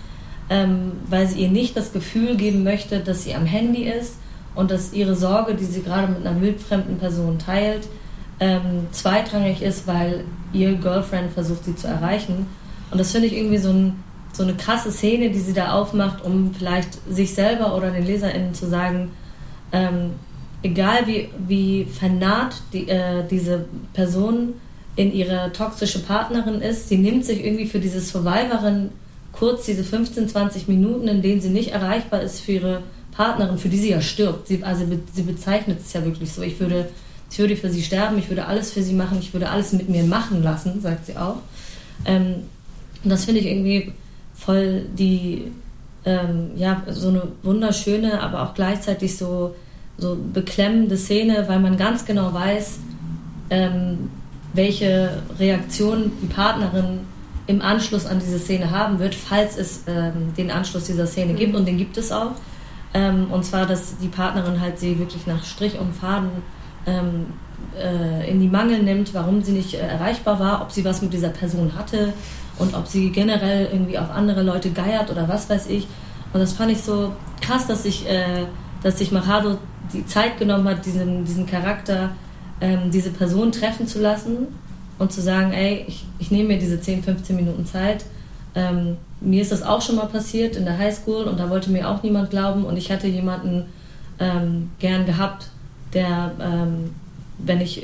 [0.49, 4.15] ähm, weil sie ihr nicht das Gefühl geben möchte, dass sie am Handy ist
[4.55, 7.87] und dass ihre Sorge, die sie gerade mit einer wildfremden Person teilt,
[8.39, 12.47] ähm, zweitrangig ist, weil ihr Girlfriend versucht, sie zu erreichen.
[12.91, 16.23] Und das finde ich irgendwie so, ein, so eine krasse Szene, die sie da aufmacht,
[16.23, 19.11] um vielleicht sich selber oder den LeserInnen zu sagen,
[19.71, 20.11] ähm,
[20.63, 24.53] egal wie, wie vernarrt die, äh, diese Person
[24.95, 28.89] in ihre toxische Partnerin ist, sie nimmt sich irgendwie für diese Survivorin
[29.31, 33.69] kurz diese 15, 20 Minuten, in denen sie nicht erreichbar ist für ihre Partnerin, für
[33.69, 34.47] die sie ja stirbt.
[34.47, 36.41] Sie, also sie bezeichnet es ja wirklich so.
[36.41, 36.89] Ich würde,
[37.31, 39.87] ich würde für sie sterben, ich würde alles für sie machen, ich würde alles mit
[39.87, 41.37] mir machen lassen, sagt sie auch.
[42.05, 42.43] Ähm,
[43.03, 43.93] und das finde ich irgendwie
[44.35, 45.51] voll die,
[46.05, 49.55] ähm, ja, so eine wunderschöne, aber auch gleichzeitig so,
[49.97, 52.79] so beklemmende Szene, weil man ganz genau weiß,
[53.49, 54.09] ähm,
[54.53, 57.01] welche Reaktion die Partnerin
[57.47, 61.55] im Anschluss an diese Szene haben wird, falls es ähm, den Anschluss dieser Szene gibt.
[61.55, 62.31] Und den gibt es auch.
[62.93, 66.29] Ähm, und zwar, dass die Partnerin halt sie wirklich nach Strich und Faden
[66.85, 67.27] ähm,
[67.75, 71.11] äh, in die Mangel nimmt, warum sie nicht äh, erreichbar war, ob sie was mit
[71.11, 72.13] dieser Person hatte
[72.59, 75.87] und ob sie generell irgendwie auf andere Leute geiert oder was weiß ich.
[76.33, 78.45] Und das fand ich so krass, dass sich, äh,
[78.83, 79.57] dass sich Machado
[79.93, 82.11] die Zeit genommen hat, diesen, diesen Charakter,
[82.61, 84.47] ähm, diese Person treffen zu lassen
[84.99, 88.05] und zu sagen, ey, ich, ich nehme mir diese 10, 15 Minuten Zeit.
[88.53, 91.89] Ähm, mir ist das auch schon mal passiert in der Highschool und da wollte mir
[91.89, 93.65] auch niemand glauben und ich hatte jemanden
[94.19, 95.47] ähm, gern gehabt,
[95.93, 96.91] der, ähm,
[97.37, 97.83] wenn ich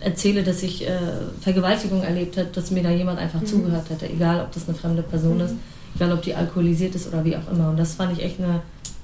[0.00, 0.98] erzähle, dass ich äh,
[1.40, 3.46] Vergewaltigung erlebt habe, dass mir da jemand einfach mhm.
[3.46, 5.44] zugehört hätte, egal ob das eine fremde Person mhm.
[5.44, 5.54] ist,
[5.94, 7.70] egal ob die alkoholisiert ist oder wie auch immer.
[7.70, 8.62] Und das fand ich echt eine,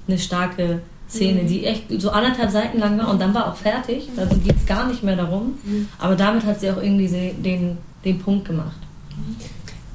[0.09, 1.47] eine starke Szene, mhm.
[1.47, 4.09] die echt so anderthalb Seiten lang war und dann war auch fertig.
[4.17, 5.55] Also geht es gar nicht mehr darum.
[5.65, 5.89] Mhm.
[5.99, 8.77] Aber damit hat sie auch irgendwie den, den Punkt gemacht.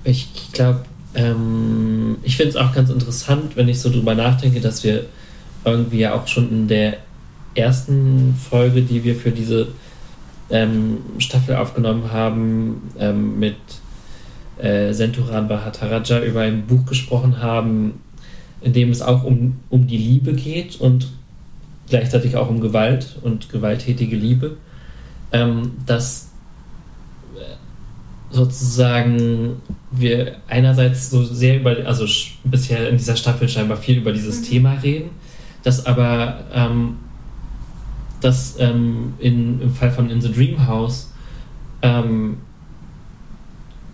[0.04, 4.84] Ich glaube, ähm, ich finde es auch ganz interessant, wenn ich so drüber nachdenke, dass
[4.84, 5.06] wir
[5.66, 6.98] irgendwie ja auch schon in der
[7.54, 9.68] ersten Folge, die wir für diese
[10.52, 13.56] ähm, Staffel aufgenommen haben, ähm, mit
[14.60, 18.02] äh, Senturan Bahataraja über ein Buch gesprochen haben,
[18.62, 21.12] in dem es auch um, um die Liebe geht und
[21.90, 24.58] gleichzeitig auch um Gewalt und gewalttätige Liebe,
[25.32, 26.32] ähm, dass
[27.36, 29.58] äh, sozusagen
[29.92, 32.06] wir einerseits so sehr über, also
[32.44, 34.46] bisher in dieser Staffel scheinbar viel über dieses mhm.
[34.46, 35.10] Thema reden,
[35.64, 36.98] dass aber ähm,
[38.22, 41.12] dass ähm, in, im Fall von In the Dream House
[41.82, 42.38] ähm,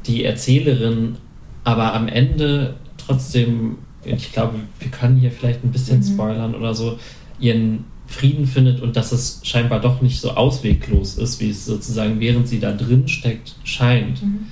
[0.05, 1.17] die Erzählerin
[1.63, 3.77] aber am Ende trotzdem
[4.15, 6.03] ich glaube, wir können hier vielleicht ein bisschen mhm.
[6.03, 6.97] spoilern oder so,
[7.39, 12.19] ihren Frieden findet und dass es scheinbar doch nicht so ausweglos ist, wie es sozusagen
[12.19, 14.23] während sie da drin steckt, scheint.
[14.23, 14.47] Mhm.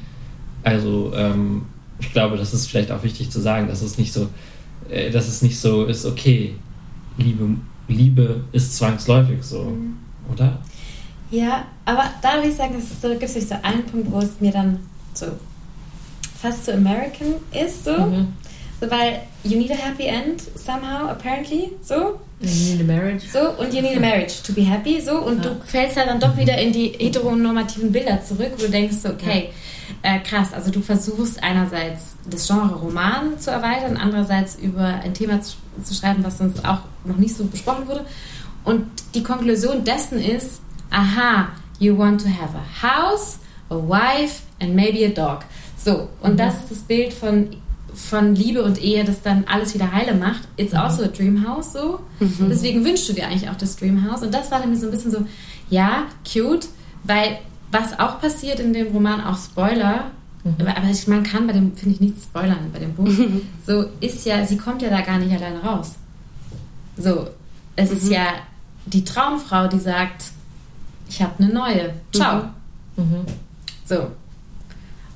[0.63, 1.63] Also ähm,
[1.99, 4.27] ich glaube, das ist vielleicht auch wichtig zu sagen, dass es nicht so,
[4.89, 6.55] äh, dass es nicht so ist, okay,
[7.17, 7.47] Liebe,
[7.87, 9.97] Liebe ist zwangsläufig so, mhm.
[10.31, 10.59] oder?
[11.31, 14.39] Ja, aber da würde ich sagen, es so, gibt es so einen Punkt, wo es
[14.39, 14.79] mir dann
[15.13, 15.27] so
[16.39, 17.97] fast so American ist, so.
[17.97, 18.33] Mhm.
[18.79, 21.71] So, weil you need a happy end somehow, apparently.
[21.81, 22.19] So.
[22.41, 23.23] You need a marriage.
[23.31, 24.99] So, und you need a marriage to be happy.
[24.99, 25.51] So, und ja.
[25.51, 29.45] du fällst halt dann doch wieder in die heteronormativen Bilder zurück, wo du denkst, okay,
[29.45, 29.49] ja.
[30.05, 35.41] Äh, krass, also du versuchst einerseits das Genre Roman zu erweitern, andererseits über ein Thema
[35.41, 38.05] zu, zu schreiben, was sonst auch noch nicht so besprochen wurde.
[38.63, 43.39] Und die Konklusion dessen ist, aha, you want to have a house,
[43.69, 45.43] a wife and maybe a dog.
[45.75, 46.37] So, und mhm.
[46.37, 47.49] das ist das Bild von
[47.95, 50.41] von Liebe und Ehe das dann alles wieder heile macht.
[50.57, 50.79] It's mhm.
[50.79, 52.01] also a dream house so.
[52.19, 52.49] Mhm.
[52.49, 54.21] Deswegen wünschst du dir eigentlich auch das Dream House.
[54.21, 55.25] Und das war dann so ein bisschen so,
[55.69, 56.67] ja, cute,
[57.05, 57.39] weil
[57.75, 60.11] was auch passiert in dem Roman, auch Spoiler,
[60.43, 60.55] mhm.
[60.59, 63.09] aber ich, man kann bei dem, finde ich, nicht spoilern bei dem Buch,
[63.65, 65.95] so ist ja, sie kommt ja da gar nicht alleine raus.
[66.97, 67.27] So,
[67.75, 68.11] es ist mhm.
[68.11, 68.25] ja
[68.85, 70.25] die Traumfrau, die sagt,
[71.09, 71.93] ich habe eine neue.
[72.13, 72.43] Ciao.
[72.95, 73.03] Mhm.
[73.03, 73.25] Mhm.
[73.85, 74.07] So,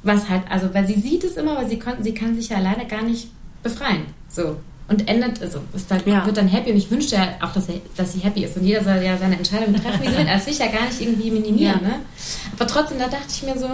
[0.04, 2.58] was halt, also, weil sie sieht es immer, weil sie, konnten, sie kann sich ja
[2.58, 3.30] alleine gar nicht
[3.64, 4.06] befreien.
[4.28, 4.58] So.
[4.90, 6.26] Und endet, also ist dann, ja.
[6.26, 8.66] wird dann happy und ich wünschte ja auch, dass, er, dass sie happy ist und
[8.66, 10.26] jeder soll ja seine Entscheidung treffen, wie sie will.
[10.26, 11.88] Das will ich ja gar nicht irgendwie minimieren, ja.
[11.90, 11.96] ne?
[12.56, 13.70] Aber trotzdem, da dachte ich mir so,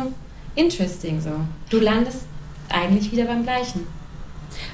[0.55, 1.31] interesting so.
[1.69, 2.19] Du landest
[2.67, 3.87] eigentlich wieder beim Gleichen.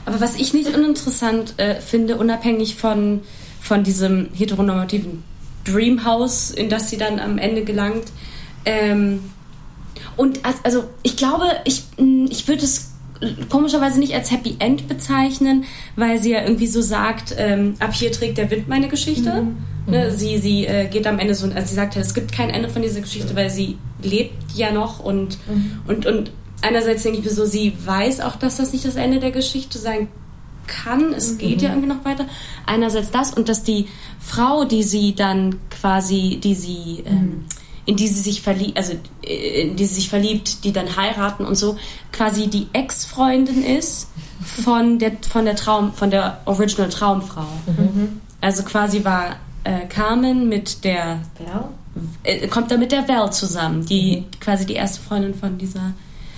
[0.05, 3.21] Aber was ich nicht uninteressant äh, finde, unabhängig von,
[3.59, 5.23] von diesem heteronormativen
[5.65, 8.05] Dreamhouse, in das sie dann am Ende gelangt,
[8.65, 9.31] ähm,
[10.17, 11.83] Und also ich glaube, ich,
[12.29, 12.90] ich würde es
[13.49, 18.11] komischerweise nicht als Happy End bezeichnen, weil sie ja irgendwie so sagt, ähm, ab hier
[18.11, 19.43] trägt der Wind meine Geschichte.
[19.43, 19.57] Mhm.
[19.87, 22.51] Ne, sie sie äh, geht am Ende so, also sie sagt ja, es gibt kein
[22.51, 25.79] Ende von dieser Geschichte, weil sie lebt ja noch und, mhm.
[25.87, 26.31] und, und
[26.61, 29.79] einerseits denke ich mir so, sie weiß auch, dass das nicht das Ende der Geschichte
[29.79, 30.07] sein
[30.67, 31.13] kann.
[31.13, 31.37] Es mhm.
[31.39, 32.27] geht ja irgendwie noch weiter.
[32.67, 33.87] Einerseits das und dass die
[34.19, 37.45] Frau, die sie dann quasi, die sie ähm, mhm
[37.91, 41.43] in die sie sich verliebt, also äh, in die sie sich verliebt, die dann heiraten
[41.43, 41.75] und so,
[42.13, 44.07] quasi die Ex-Freundin ist
[44.63, 47.45] von der von der Traum, von der Original Traumfrau.
[47.67, 48.21] Mhm.
[48.39, 51.19] Also quasi war äh, Carmen mit der?
[52.23, 54.39] Äh, kommt da mit der Val zusammen, die mhm.
[54.39, 55.91] quasi die erste Freundin von dieser.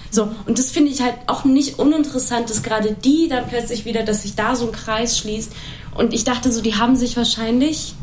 [0.10, 4.02] So, und das finde ich halt auch nicht uninteressant, dass gerade die dann plötzlich wieder,
[4.02, 5.52] dass sich da so ein Kreis schließt.
[5.94, 7.94] Und ich dachte so, die haben sich wahrscheinlich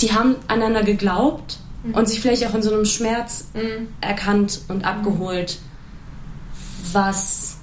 [0.00, 1.94] die haben aneinander geglaubt mhm.
[1.94, 3.88] und sich vielleicht auch in so einem Schmerz mhm.
[4.00, 5.58] erkannt und abgeholt,
[6.92, 7.58] was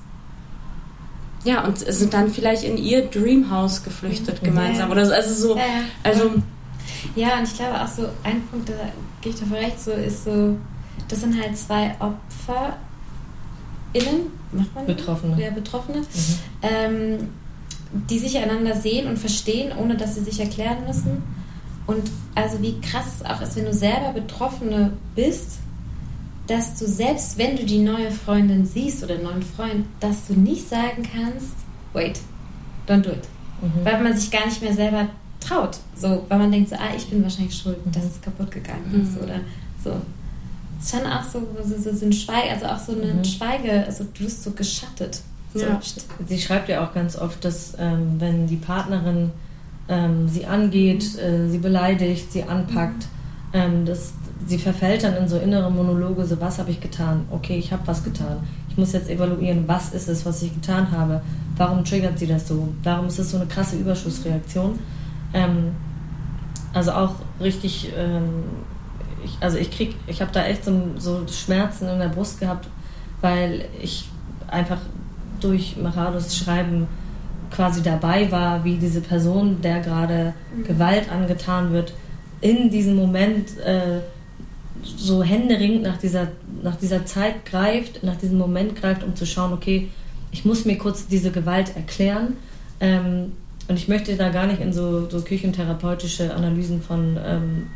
[1.44, 4.48] ja und sind dann vielleicht in ihr Dreamhouse geflüchtet mhm.
[4.48, 5.60] gemeinsam oder so also so
[6.04, 6.32] also
[7.16, 8.74] ja und ich glaube auch so ein Punkt da
[9.22, 10.58] gehe ich davon recht so ist so
[11.08, 12.78] das sind halt zwei Opfer
[13.94, 16.06] innen macht man Betroffene ja Betroffene mhm.
[16.64, 17.30] ähm,
[18.10, 21.22] die sich einander sehen und verstehen ohne dass sie sich erklären müssen
[21.88, 25.60] und also wie krass es auch ist, wenn du selber Betroffene bist,
[26.48, 30.68] dass du selbst, wenn du die neue Freundin siehst oder neuen Freund, dass du nicht
[30.70, 31.56] sagen kannst,
[31.94, 32.20] wait,
[32.88, 33.28] don't do it.
[33.62, 33.86] Mhm.
[33.86, 35.08] Weil man sich gar nicht mehr selber
[35.40, 35.78] traut.
[35.96, 39.18] So, weil man denkt so, ah, ich bin wahrscheinlich schuld, dass es kaputt gegangen ist
[39.18, 39.24] mhm.
[39.24, 39.40] oder
[39.84, 39.94] so.
[40.80, 43.24] Es ist schon auch so, so, so, ein Schweige, also auch so eine mhm.
[43.24, 45.22] Schweige, also du wirst so geschattet.
[45.54, 45.62] So.
[45.62, 45.80] Ja.
[46.28, 49.32] Sie schreibt ja auch ganz oft, dass ähm, wenn die Partnerin
[49.88, 53.08] ähm, sie angeht, äh, sie beleidigt, sie anpackt.
[53.54, 54.14] Ähm, das,
[54.46, 57.26] sie verfällt dann in so innere Monologe, so was habe ich getan?
[57.32, 58.38] Okay, ich habe was getan.
[58.70, 61.22] Ich muss jetzt evaluieren, was ist es, was ich getan habe?
[61.58, 62.68] Warum triggert sie das so?
[62.84, 64.80] Warum ist das so eine krasse Überschussreaktion?
[65.34, 65.72] Ähm,
[66.74, 68.44] also auch richtig, ähm,
[69.24, 72.68] ich, also ich krieg, ich habe da echt so, so Schmerzen in der Brust gehabt,
[73.22, 74.10] weil ich
[74.48, 74.80] einfach
[75.40, 76.88] durch Marados Schreiben
[77.56, 80.64] quasi dabei war, wie diese Person, der gerade mhm.
[80.66, 81.94] Gewalt angetan wird,
[82.42, 84.02] in diesem Moment äh,
[84.84, 86.28] so händeringend nach dieser,
[86.62, 89.90] nach dieser Zeit greift, nach diesem Moment greift, um zu schauen, okay,
[90.32, 92.34] ich muss mir kurz diese Gewalt erklären.
[92.80, 93.34] Ähm,
[93.68, 97.68] und ich möchte da gar nicht in so, so küchentherapeutische Analysen von ähm,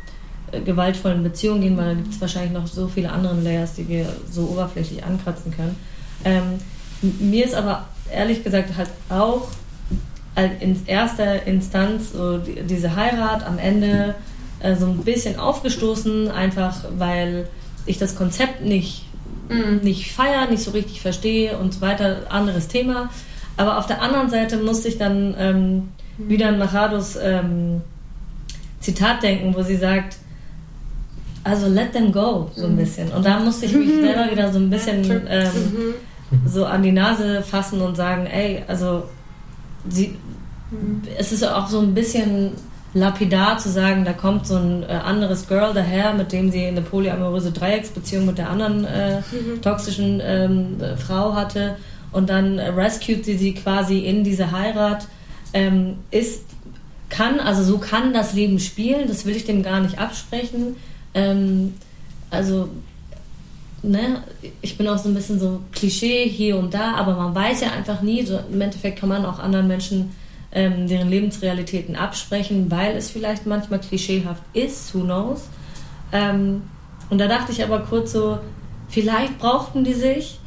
[0.64, 4.06] gewaltvollen Beziehungen gehen, weil da gibt es wahrscheinlich noch so viele andere Layers, die wir
[4.30, 5.76] so oberflächlich ankratzen können.
[6.24, 6.60] Ähm,
[7.18, 9.48] mir ist aber ehrlich gesagt halt auch
[10.60, 14.14] in erster Instanz so diese Heirat am Ende
[14.60, 17.48] äh, so ein bisschen aufgestoßen, einfach weil
[17.86, 19.06] ich das Konzept nicht,
[19.48, 19.80] mhm.
[19.82, 22.26] nicht feiere, nicht so richtig verstehe und so weiter.
[22.30, 23.10] Anderes Thema.
[23.56, 26.28] Aber auf der anderen Seite musste ich dann ähm, mhm.
[26.28, 27.82] wieder an Machados ähm,
[28.80, 30.16] Zitat denken, wo sie sagt,
[31.44, 32.78] also let them go, so ein mhm.
[32.78, 33.10] bisschen.
[33.12, 34.02] Und da musste ich mich mhm.
[34.02, 35.94] selber wieder so ein bisschen ähm,
[36.46, 39.04] so an die Nase fassen und sagen, ey, also
[39.88, 40.16] sie,
[40.70, 41.02] mhm.
[41.18, 42.52] es ist auch so ein bisschen
[42.92, 46.82] lapidar zu sagen, da kommt so ein äh, anderes Girl daher, mit dem sie eine
[46.82, 49.62] polyamoröse Dreiecksbeziehung mit der anderen äh, mhm.
[49.62, 51.76] toxischen ähm, Frau hatte
[52.12, 55.06] und dann rescued sie sie quasi in diese Heirat.
[55.52, 56.44] Ähm, ist,
[57.08, 60.76] kann, also so kann das Leben spielen, das will ich dem gar nicht absprechen.
[61.14, 61.74] Ähm,
[62.30, 62.68] also
[63.82, 64.22] ne,
[64.62, 67.72] ich bin auch so ein bisschen so Klischee hier und da, aber man weiß ja
[67.72, 70.10] einfach nie, so im Endeffekt kann man auch anderen Menschen
[70.52, 75.48] ähm, deren Lebensrealitäten absprechen, weil es vielleicht manchmal klischeehaft ist, who knows.
[76.12, 76.62] Ähm,
[77.08, 78.38] und da dachte ich aber kurz so,
[78.88, 80.38] vielleicht brauchten die sich,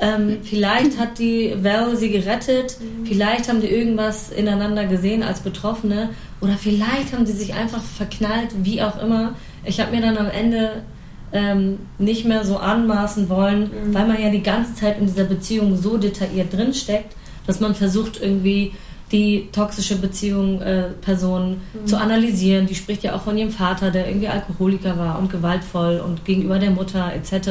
[0.00, 6.10] ähm, vielleicht hat die Val sie gerettet, vielleicht haben die irgendwas ineinander gesehen als Betroffene
[6.40, 9.34] oder vielleicht haben sie sich einfach verknallt, wie auch immer.
[9.64, 10.84] Ich habe mir dann am Ende
[11.32, 13.94] ähm, nicht mehr so anmaßen wollen, mhm.
[13.94, 17.14] weil man ja die ganze Zeit in dieser Beziehung so detailliert drinsteckt,
[17.46, 18.72] dass man versucht irgendwie
[19.12, 21.86] die toxische Beziehung äh, Person mhm.
[21.86, 22.66] zu analysieren.
[22.66, 26.58] Die spricht ja auch von ihrem Vater, der irgendwie Alkoholiker war und gewaltvoll und gegenüber
[26.58, 27.50] der Mutter etc.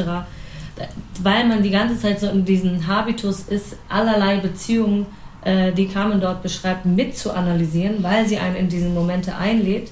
[1.22, 5.06] Weil man die ganze Zeit so in diesem Habitus ist, allerlei Beziehungen,
[5.42, 9.90] äh, die Carmen dort beschreibt, mit zu analysieren, weil sie einen in diese Momente einlädt,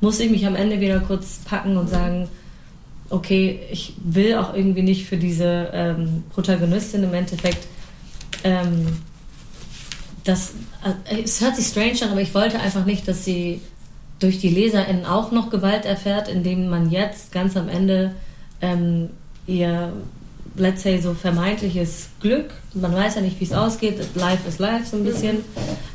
[0.00, 2.28] muss ich mich am Ende wieder kurz packen und sagen,
[3.12, 7.66] okay, ich will auch irgendwie nicht für diese ähm, Protagonistin im Endeffekt
[8.44, 8.86] ähm,
[10.24, 10.54] das,
[11.04, 13.60] äh, es hört sich strange an, aber ich wollte einfach nicht, dass sie
[14.18, 18.14] durch die LeserInnen auch noch Gewalt erfährt, indem man jetzt ganz am Ende
[18.60, 19.10] ähm,
[19.46, 19.92] ihr,
[20.56, 24.86] let's say, so vermeintliches Glück, man weiß ja nicht, wie es ausgeht, life is life
[24.86, 25.38] so ein bisschen,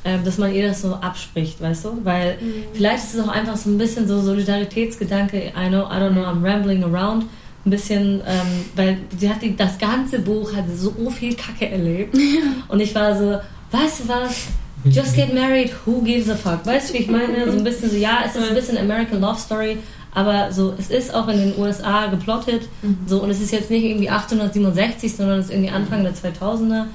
[0.03, 1.99] ähm, dass man ihr das so abspricht, weißt du?
[2.03, 2.37] Weil
[2.73, 6.23] vielleicht ist es auch einfach so ein bisschen so Solidaritätsgedanke, I know, I don't know,
[6.23, 7.25] I'm rambling around,
[7.65, 12.15] ein bisschen, ähm, weil sie hat die, das ganze Buch hat so viel Kacke erlebt.
[12.67, 13.39] Und ich war so,
[13.71, 14.47] weißt du was?
[14.85, 16.65] Just get married, who gives a fuck?
[16.65, 17.51] Weißt du, wie ich meine?
[17.51, 19.77] So ein bisschen so, ja, es ist ein bisschen American Love Story,
[20.17, 22.63] aber so, es ist auch in den USA geplottet,
[23.05, 26.85] so, und es ist jetzt nicht irgendwie 1867, sondern es ist irgendwie Anfang der 2000er,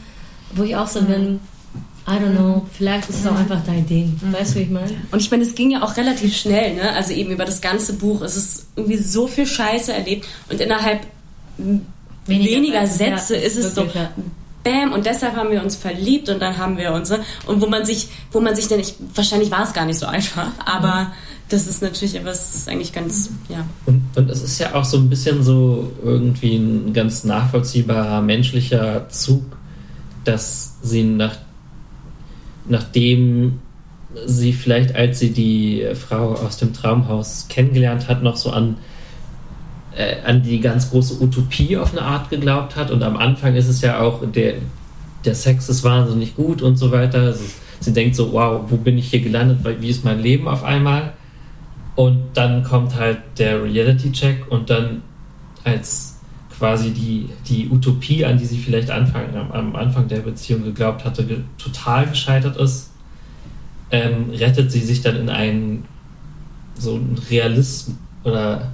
[0.56, 1.38] wo ich auch so bin,
[2.04, 4.20] I don't know, vielleicht ist es auch einfach dein Ding.
[4.32, 4.90] Weißt du, wie ich meine?
[5.12, 6.92] Und ich meine, es ging ja auch relativ schnell, ne?
[6.94, 8.22] Also eben über das ganze Buch.
[8.22, 11.06] Es ist irgendwie so viel Scheiße erlebt und innerhalb
[12.26, 14.10] weniger, weniger Sätze Ja, ist es so ja.
[14.64, 17.12] Bam und deshalb haben wir uns verliebt und dann haben wir uns
[17.46, 20.06] und wo man sich, wo man sich dann nicht, wahrscheinlich war es gar nicht so
[20.06, 21.12] einfach, aber
[21.52, 23.66] das ist natürlich, ist eigentlich ganz, ja.
[23.84, 29.08] Und, und es ist ja auch so ein bisschen so irgendwie ein ganz nachvollziehbarer menschlicher
[29.10, 29.42] Zug,
[30.24, 31.36] dass sie nach,
[32.66, 33.60] nachdem
[34.24, 38.78] sie vielleicht, als sie die Frau aus dem Traumhaus kennengelernt hat, noch so an,
[39.94, 42.90] äh, an die ganz große Utopie auf eine Art geglaubt hat.
[42.90, 44.54] Und am Anfang ist es ja auch, der,
[45.26, 47.20] der Sex ist wahnsinnig gut und so weiter.
[47.20, 47.44] Also
[47.80, 49.58] sie denkt so, wow, wo bin ich hier gelandet?
[49.80, 51.12] Wie ist mein Leben auf einmal?
[51.94, 55.02] Und dann kommt halt der Reality-Check und dann
[55.64, 56.18] als
[56.58, 61.04] quasi die, die Utopie, an die sie vielleicht Anfang, am, am Anfang der Beziehung geglaubt
[61.04, 62.90] hatte, ge total gescheitert ist,
[63.90, 65.84] ähm, rettet sie sich dann in einen
[66.78, 68.72] so einen Realismus oder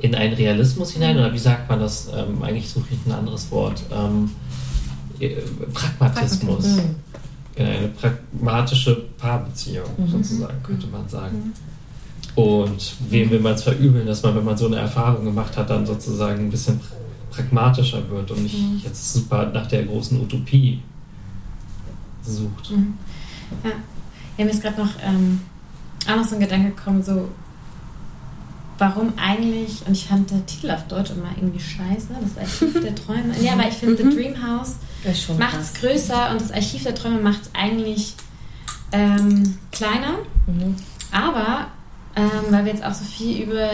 [0.00, 2.10] in einen Realismus hinein oder wie sagt man das?
[2.14, 3.82] Ähm, eigentlich suche ich ein anderes Wort.
[3.90, 4.30] Ähm,
[5.20, 5.36] äh,
[5.72, 6.66] Pragmatismus.
[6.66, 6.96] Mhm.
[7.56, 11.52] In eine pragmatische Paarbeziehung sozusagen, könnte man sagen.
[12.34, 15.70] Und wem will man es verübeln, dass man, wenn man so eine Erfahrung gemacht hat,
[15.70, 20.80] dann sozusagen ein bisschen pra- pragmatischer wird und nicht jetzt super nach der großen Utopie
[22.24, 22.70] sucht.
[23.62, 23.70] Ja.
[24.36, 25.40] ja, mir ist gerade noch ähm,
[26.10, 27.28] auch noch so ein Gedanke gekommen, so
[28.78, 32.94] warum eigentlich, und ich fand der Titel auf Deutsch immer irgendwie scheiße, das Archiv der
[32.94, 33.32] Träume.
[33.40, 34.74] Ja, aber ich finde, The Dream House
[35.38, 38.14] macht es größer und das Archiv der Träume macht es eigentlich
[38.90, 40.18] ähm, kleiner.
[40.48, 40.74] Mhm.
[41.12, 41.68] Aber
[42.16, 43.68] ähm, weil wir jetzt auch so viel über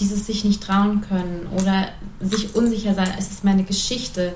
[0.00, 1.88] dieses sich nicht trauen können oder
[2.20, 4.34] sich unsicher sein, ist es meine Geschichte?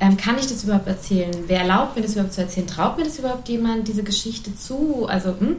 [0.00, 1.34] Ähm, kann ich das überhaupt erzählen?
[1.48, 2.66] Wer erlaubt mir das überhaupt zu erzählen?
[2.66, 5.06] Traut mir das überhaupt jemand, diese Geschichte zu?
[5.08, 5.56] Also, hm?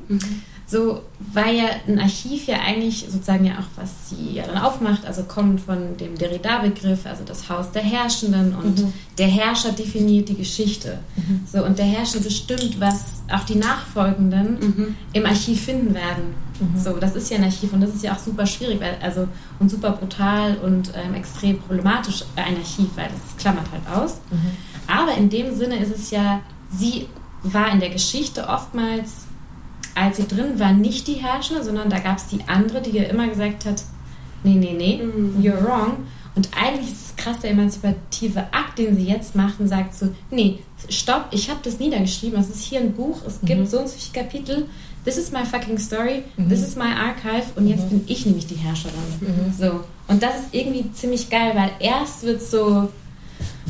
[0.66, 1.02] so,
[1.34, 5.24] weil ja ein Archiv ja eigentlich sozusagen ja auch, was sie ja dann aufmacht, also
[5.24, 8.86] kommt von dem Derrida-Begriff, also das Haus der Herrschenden und
[9.18, 11.00] der Herrscher definiert die Geschichte.
[11.52, 16.49] So, und der Herrscher bestimmt, was auch die Nachfolgenden im Archiv finden werden.
[16.76, 19.28] So, das ist ja ein Archiv und das ist ja auch super schwierig, weil, also
[19.60, 24.18] und super brutal und ähm, extrem problematisch ein Archiv, weil das klammert halt aus.
[24.88, 27.08] Aber in dem Sinne ist es ja, sie
[27.44, 29.28] war in der Geschichte oftmals,
[29.96, 33.10] als sie drin war, nicht die Herrschende, sondern da gab es die andere, die ihr
[33.10, 33.84] immer gesagt hat,
[34.44, 35.02] nee, nee, nee,
[35.42, 36.06] you're wrong.
[36.36, 40.10] Und eigentlich ist es krass, der emanzipative Akt, den sie jetzt macht und sagt so,
[40.32, 40.60] nee,
[40.90, 43.96] stopp, ich habe das niedergeschrieben, es ist hier ein Buch, es gibt so und so
[43.98, 44.66] viele Kapitel,
[45.06, 48.56] this is my fucking story, this is my archive und jetzt bin ich nämlich die
[48.56, 48.96] Herrscherin.
[49.58, 49.82] So.
[50.08, 52.90] Und das ist irgendwie ziemlich geil, weil erst wird so,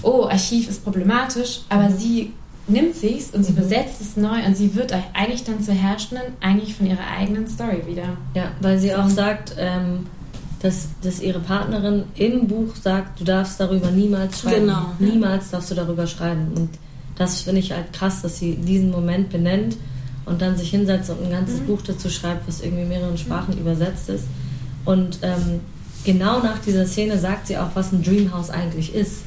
[0.02, 2.34] oh, Archiv ist problematisch, aber sie
[2.68, 6.76] nimmt sich's und sie besetzt es neu und sie wird eigentlich dann zur Herrschenden, eigentlich
[6.76, 8.18] von ihrer eigenen Story wieder.
[8.36, 10.06] Ja, weil sie auch sagt, ähm,
[10.62, 14.68] dass, dass ihre Partnerin im Buch sagt, du darfst darüber niemals schreiben.
[14.68, 14.92] Genau.
[15.00, 16.52] Niemals darfst du darüber schreiben.
[16.56, 16.70] Und
[17.18, 19.78] das finde ich halt krass, dass sie diesen Moment benennt
[20.26, 23.58] und dann sich hinsetzt und ein ganzes Buch dazu schreibt, was irgendwie in mehreren Sprachen
[23.58, 24.26] übersetzt ist.
[24.86, 25.62] Und ähm,
[26.04, 29.24] genau nach dieser Szene sagt sie auch, was ein Dreamhouse eigentlich ist.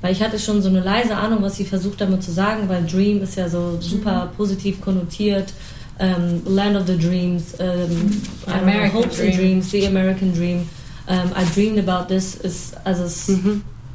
[0.00, 2.86] Weil ich hatte schon so eine leise Ahnung, was sie versucht damit zu sagen, weil
[2.86, 5.52] Dream ist ja so super positiv konnotiert.
[6.00, 7.66] Ähm, Land of the Dreams, um,
[8.46, 10.68] I know, American Hopes and Dreams, The American Dream.
[11.08, 13.28] Ähm, I dreamed about this ist, also es,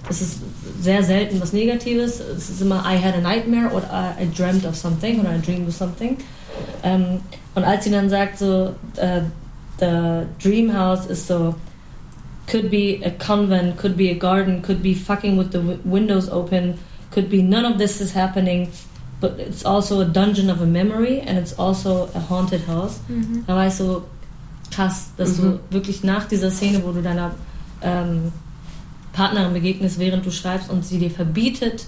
[0.10, 0.40] es ist
[0.82, 2.20] sehr selten was Negatives.
[2.20, 3.88] Es ist immer I had a nightmare oder
[4.20, 6.18] I, I dreamt of something oder I dreamed of something.
[6.84, 7.22] Ähm,
[7.56, 9.22] und als sie dann sagt so, äh,
[9.80, 11.56] the dream house ist so,
[12.48, 16.30] could be a convent, could be a garden, could be fucking with the w windows
[16.30, 16.78] open,
[17.12, 18.70] could be none of this is happening,
[19.24, 23.00] but it's also a dungeon of a memory and it's also a haunted house.
[23.48, 24.04] Da war ich so
[24.70, 27.32] krass, dass du wirklich nach dieser Szene, wo du deiner
[27.82, 28.34] ähm,
[29.14, 31.86] Partnerin begegnest, während du schreibst und sie dir verbietet,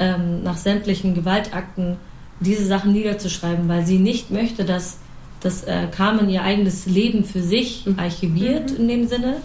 [0.00, 1.98] ähm, nach sämtlichen Gewaltakten
[2.40, 4.98] diese Sachen niederzuschreiben, weil sie nicht möchte, dass,
[5.40, 9.36] dass äh, Carmen ihr eigenes Leben für sich archiviert in dem Sinne,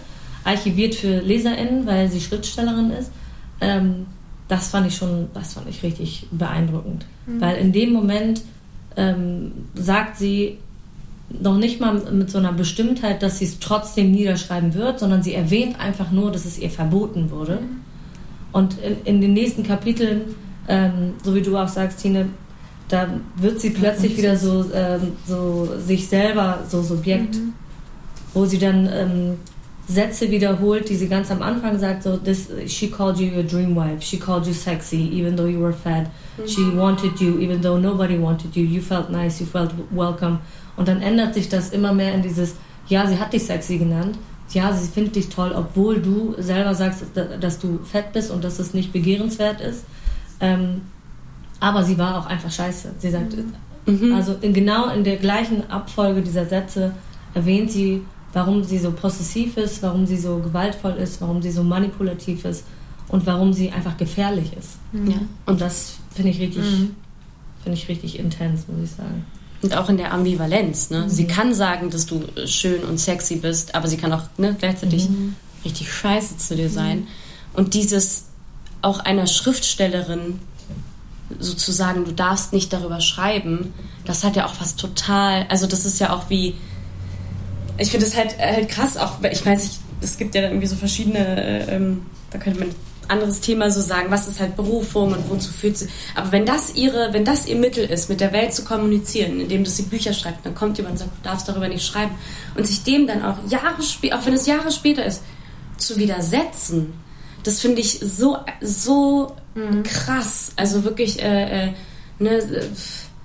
[0.42, 3.12] archiviert für LeserInnen, weil sie Schriftstellerin ist.
[3.60, 4.06] Ähm,
[4.48, 7.04] das fand ich schon, das fand ich richtig beeindruckend.
[7.26, 7.40] Mhm.
[7.40, 8.42] Weil in dem Moment
[8.96, 10.58] ähm, sagt sie
[11.28, 15.34] noch nicht mal mit so einer Bestimmtheit, dass sie es trotzdem niederschreiben wird, sondern sie
[15.34, 17.60] erwähnt einfach nur, dass es ihr verboten wurde.
[17.60, 17.80] Mhm.
[18.50, 20.22] Und in, in, den nächsten Kapiteln,
[20.68, 22.30] ähm, so wie du auch sagst, Tine,
[22.88, 27.52] da wird sie plötzlich wieder so, ähm, so sich selber so Subjekt, mhm.
[28.32, 29.34] wo sie dann ähm,
[29.88, 33.74] Sätze wiederholt, die sie ganz am Anfang sagt, so, this, she called you your dream
[33.74, 36.46] wife, she called you sexy, even though you were fat, mhm.
[36.46, 40.40] she wanted you, even though nobody wanted you, you felt nice, you felt welcome.
[40.76, 42.56] Und dann ändert sich das immer mehr in dieses,
[42.88, 44.18] ja, sie hat dich sexy genannt,
[44.50, 47.04] ja, sie findet dich toll, obwohl du selber sagst,
[47.40, 49.84] dass du fett bist und dass es nicht begehrenswert ist.
[50.40, 50.82] Ähm,
[51.60, 52.92] aber sie war auch einfach scheiße.
[52.98, 53.34] Sie sagt,
[53.86, 54.14] mhm.
[54.14, 56.92] also in, genau in der gleichen Abfolge dieser Sätze
[57.34, 58.02] erwähnt sie,
[58.32, 62.64] warum sie so possessiv ist, warum sie so gewaltvoll ist, warum sie so manipulativ ist
[63.08, 64.72] und warum sie einfach gefährlich ist.
[64.92, 65.10] Mhm.
[65.10, 65.18] Ja.
[65.46, 66.96] Und das finde ich richtig, mhm.
[67.62, 69.24] finde ich richtig intens, muss ich sagen.
[69.60, 70.90] Und auch in der Ambivalenz.
[70.90, 71.02] Ne?
[71.02, 71.08] Mhm.
[71.08, 75.08] Sie kann sagen, dass du schön und sexy bist, aber sie kann auch ne, gleichzeitig
[75.08, 75.34] mhm.
[75.64, 77.00] richtig scheiße zu dir sein.
[77.00, 77.06] Mhm.
[77.54, 78.26] Und dieses
[78.82, 80.38] auch einer Schriftstellerin
[81.40, 83.74] sozusagen, du darfst nicht darüber schreiben,
[84.04, 86.54] das hat ja auch was total, also das ist ja auch wie,
[87.78, 90.76] ich finde es halt, halt krass, auch, ich weiß nicht, es gibt ja irgendwie so
[90.76, 92.74] verschiedene, äh, ähm, da könnte man ein
[93.10, 96.74] anderes Thema so sagen, was ist halt Berufung und wozu führt sie, aber wenn das
[96.74, 100.44] ihre, wenn das ihr Mittel ist, mit der Welt zu kommunizieren, indem sie Bücher schreibt,
[100.44, 102.14] dann kommt jemand und sagt, du darfst darüber nicht schreiben
[102.56, 105.22] und sich dem dann auch Jahre später, auch wenn es Jahre später ist,
[105.78, 106.92] zu widersetzen,
[107.44, 109.82] das finde ich so, so mhm.
[109.82, 110.52] krass.
[110.56, 111.72] Also wirklich, äh, äh,
[112.18, 112.42] ne,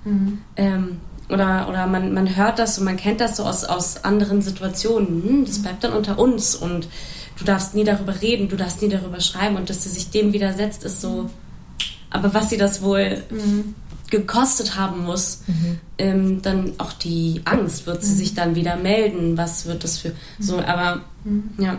[0.04, 0.38] mhm.
[0.56, 4.42] ähm, oder, oder man, man hört das und man kennt das so aus, aus anderen
[4.42, 5.22] Situationen.
[5.22, 6.88] Hm, das bleibt dann unter uns und
[7.38, 10.32] du darfst nie darüber reden, du darfst nie darüber schreiben und dass sie sich dem
[10.32, 11.30] widersetzt, ist so.
[12.10, 13.74] Aber was sie das wohl mhm.
[14.10, 15.78] gekostet haben muss, mhm.
[15.98, 18.16] ähm, dann auch die Angst, wird sie mhm.
[18.16, 21.50] sich dann wieder melden, was wird das für so, aber mhm.
[21.58, 21.78] ja.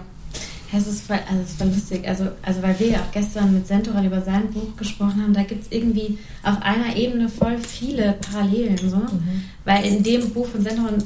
[0.74, 2.07] Es ist voll, also es ist voll lustig.
[2.07, 5.43] Also, also weil wir ja auch gestern mit Sentoran über sein Buch gesprochen haben, da
[5.43, 8.78] gibt es irgendwie auf einer Ebene voll viele Parallelen.
[8.78, 8.97] So.
[8.97, 9.43] Mhm.
[9.63, 11.03] Weil in dem Buch von Sentoran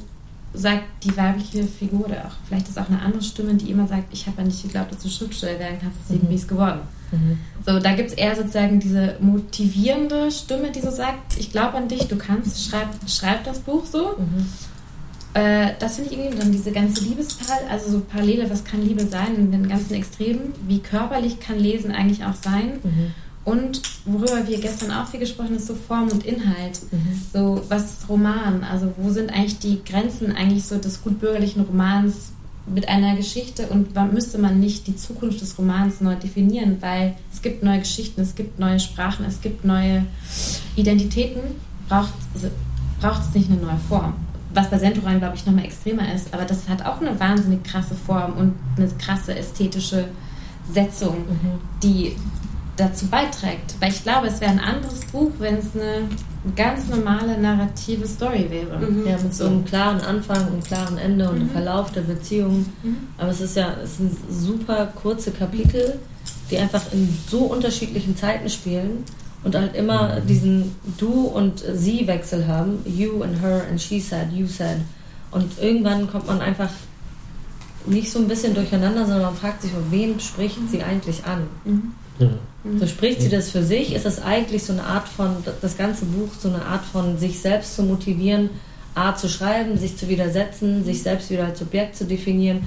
[0.53, 4.11] sagt die weibliche Figur, oder auch vielleicht ist auch eine andere Stimme, die immer sagt,
[4.11, 6.27] ich habe ja nicht geglaubt, dass du Schriftsteller werden kannst, deswegen mhm.
[6.27, 6.79] bin ich es geworden.
[7.11, 7.37] Mhm.
[7.65, 11.87] So, da gibt es eher sozusagen diese motivierende Stimme, die so sagt, ich glaube an
[11.87, 14.15] dich, du kannst, schreib, schreib das Buch so.
[14.17, 14.47] Mhm.
[15.33, 19.05] Äh, das finde ich irgendwie dann diese ganze Liebesparallele, also so Parallele, was kann Liebe
[19.05, 22.79] sein in den ganzen Extremen, wie körperlich kann Lesen eigentlich auch sein.
[22.83, 23.13] Mhm.
[23.45, 26.79] Und worüber wir gestern auch viel gesprochen haben, ist so Form und Inhalt.
[26.91, 27.21] Mhm.
[27.33, 28.63] So, was ist Roman?
[28.63, 32.31] Also, wo sind eigentlich die Grenzen eigentlich so des gutbürgerlichen Romans
[32.67, 36.77] mit einer Geschichte und wann müsste man nicht die Zukunft des Romans neu definieren?
[36.81, 40.05] Weil es gibt neue Geschichten, es gibt neue Sprachen, es gibt neue
[40.75, 41.41] Identitäten.
[41.87, 42.13] Braucht,
[43.01, 44.13] braucht es nicht eine neue Form?
[44.53, 47.95] Was bei Sentoran, glaube ich, nochmal extremer ist, aber das hat auch eine wahnsinnig krasse
[47.95, 50.05] Form und eine krasse ästhetische
[50.71, 51.59] Setzung, mhm.
[51.83, 52.15] die
[52.77, 53.75] dazu beiträgt.
[53.79, 56.07] Weil ich glaube, es wäre ein anderes Buch, wenn es eine
[56.55, 58.79] ganz normale narrative Story wäre.
[58.79, 59.05] Mhm.
[59.05, 61.49] Ja, mit so einem klaren Anfang und klaren Ende und mhm.
[61.49, 62.65] Verlauf der Beziehung.
[62.81, 62.97] Mhm.
[63.17, 65.99] Aber es ist ja es sind super kurze Kapitel,
[66.49, 69.03] die einfach in so unterschiedlichen Zeiten spielen
[69.43, 72.79] und halt immer diesen Du und Sie Wechsel haben.
[72.85, 74.77] You and her and she said, you said.
[75.31, 76.69] Und irgendwann kommt man einfach
[77.85, 81.47] nicht so ein bisschen durcheinander, sondern man fragt sich, wen spricht sie eigentlich an?
[81.65, 81.93] Mhm.
[82.77, 83.93] So spricht sie das für sich?
[83.93, 87.39] Ist das eigentlich so eine Art von, das ganze Buch, so eine Art von sich
[87.39, 88.49] selbst zu motivieren,
[88.95, 92.65] A zu schreiben, sich zu widersetzen, sich selbst wieder als Subjekt zu definieren,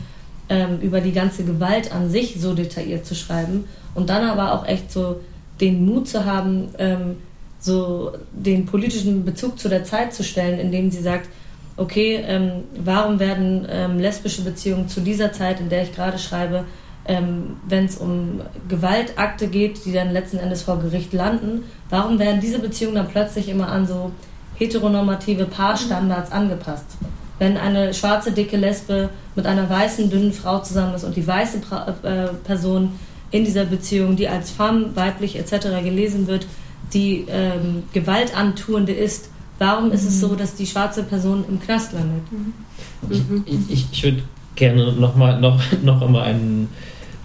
[0.49, 3.65] ähm, über die ganze Gewalt an sich so detailliert zu schreiben
[3.95, 5.21] und dann aber auch echt so
[5.61, 7.17] den Mut zu haben, ähm,
[7.61, 11.29] so den politischen Bezug zu der Zeit zu stellen, indem sie sagt,
[11.77, 16.65] okay, ähm, warum werden ähm, lesbische Beziehungen zu dieser Zeit, in der ich gerade schreibe,
[17.05, 22.41] ähm, wenn es um Gewaltakte geht, die dann letzten Endes vor Gericht landen, warum werden
[22.41, 24.13] diese Beziehungen dann plötzlich immer an so
[24.57, 26.87] heteronormative Paarstandards angepasst?
[27.39, 31.59] Wenn eine schwarze, dicke Lesbe mit einer weißen, dünnen Frau zusammen ist und die weiße
[31.59, 32.93] pra äh, Person
[33.33, 35.83] in dieser Beziehung, die als femme, weiblich etc.
[35.83, 36.47] gelesen wird,
[36.93, 40.37] die ähm, gewaltantuende ist, warum ist es so, mhm.
[40.37, 42.23] dass die schwarze Person im Knast landet?
[42.31, 42.53] Mhm.
[43.47, 44.23] Ich, ich, ich würde
[44.55, 46.69] gerne noch mal noch, noch einmal einen,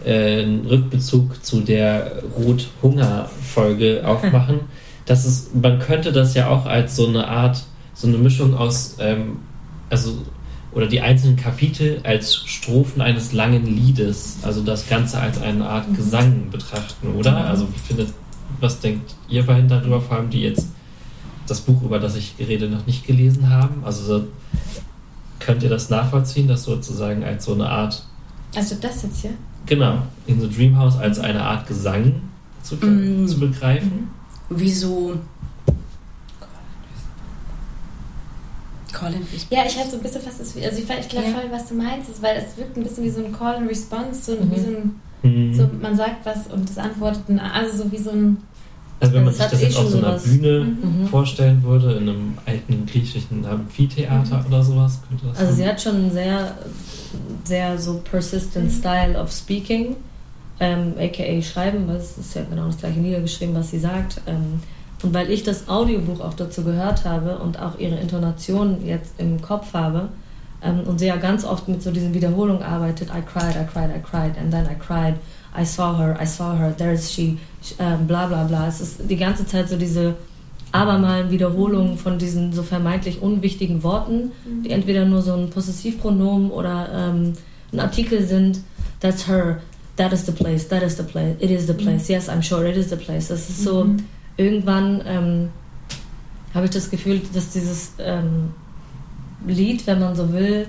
[0.06, 4.62] äh, einen Rückbezug zu der Rot-Hunger-Folge aufmachen.
[5.06, 8.96] Das ist, man könnte das ja auch als so eine Art, so eine Mischung aus,
[9.00, 9.40] ähm,
[9.90, 10.18] also
[10.78, 15.92] oder die einzelnen Kapitel als Strophen eines langen Liedes, also das Ganze als eine Art
[15.96, 17.32] Gesang betrachten, oder?
[17.32, 17.38] Mhm.
[17.38, 18.10] Also findet,
[18.60, 20.68] was denkt ihr beiden darüber, vor allem die jetzt
[21.48, 23.84] das Buch, über das ich rede, noch nicht gelesen haben?
[23.84, 24.28] Also so,
[25.40, 28.06] könnt ihr das nachvollziehen, das sozusagen als so eine Art,
[28.56, 29.32] Also das jetzt hier?
[29.66, 32.22] genau, in the Dream House als eine Art Gesang
[32.62, 33.28] zu, Mm.
[33.28, 34.10] zu begreifen?
[34.52, 35.16] Wieso?
[39.00, 39.46] Colin Fish.
[39.50, 41.34] Ja, ich habe so ein bisschen fast, das, also ich, ich glaube Ja.
[41.34, 43.70] voll, was du meinst, ist, weil es wirkt ein bisschen wie so ein Call and
[43.70, 44.52] Response, so, Mhm.
[44.52, 45.54] wie so ein, Mhm.
[45.54, 47.24] so, man sagt was und das antwortet,
[47.54, 48.38] also so wie so ein,
[49.00, 50.18] Also wenn man Das sich das eh jetzt auf so einer.
[50.18, 51.08] Bühne Mhm.
[51.08, 55.56] vorstellen würde, in einem alten griechischen Amphitheater oder sowas, könnte das Also sein?
[55.64, 56.58] sie hat schon einen sehr,
[57.44, 59.96] sehr so persistent Style of speaking,
[60.60, 64.20] ähm, aka schreiben, weil es ist ja genau das gleiche niedergeschrieben, was sie sagt.
[64.26, 64.60] Ähm,
[65.04, 69.42] und weil ich das Audiobuch auch dazu gehört habe und auch ihre Intonation jetzt im
[69.42, 70.10] Kopf habe
[70.64, 73.90] ähm, und sie ja ganz oft mit so diesen Wiederholungen arbeitet, I cried, I cried,
[73.96, 75.16] I cried, and then I cried,
[75.56, 78.68] I saw her, I saw her, there is she, sh- ähm, bla bla bla.
[78.68, 80.16] Es ist die ganze Zeit so diese
[80.72, 84.32] abermalen Wiederholungen von diesen so vermeintlich unwichtigen Worten,
[84.66, 87.34] die entweder nur so ein Possessivpronomen oder ähm,
[87.72, 88.60] ein Artikel sind.
[89.00, 89.60] That's her,
[89.96, 92.66] that is the place, that is the place, it is the place, yes, I'm sure,
[92.68, 93.28] it is the place.
[93.30, 94.00] Das ist so, Mhm.
[94.38, 95.50] Irgendwann ähm,
[96.54, 98.52] habe ich das Gefühl, dass dieses ähm,
[99.46, 100.68] Lied, wenn man so will,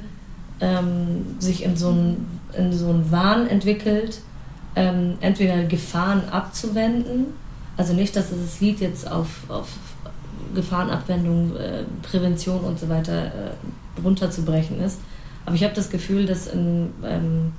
[0.61, 4.21] ähm, sich in so einen in so einen Wahn entwickelt,
[4.75, 7.27] ähm, entweder Gefahren abzuwenden,
[7.77, 9.69] also nicht, dass das Lied jetzt auf, auf
[10.55, 14.99] Gefahrenabwendung, äh, Prävention und so weiter äh, runterzubrechen ist,
[15.47, 17.53] aber ich habe das Gefühl, dass in, ähm,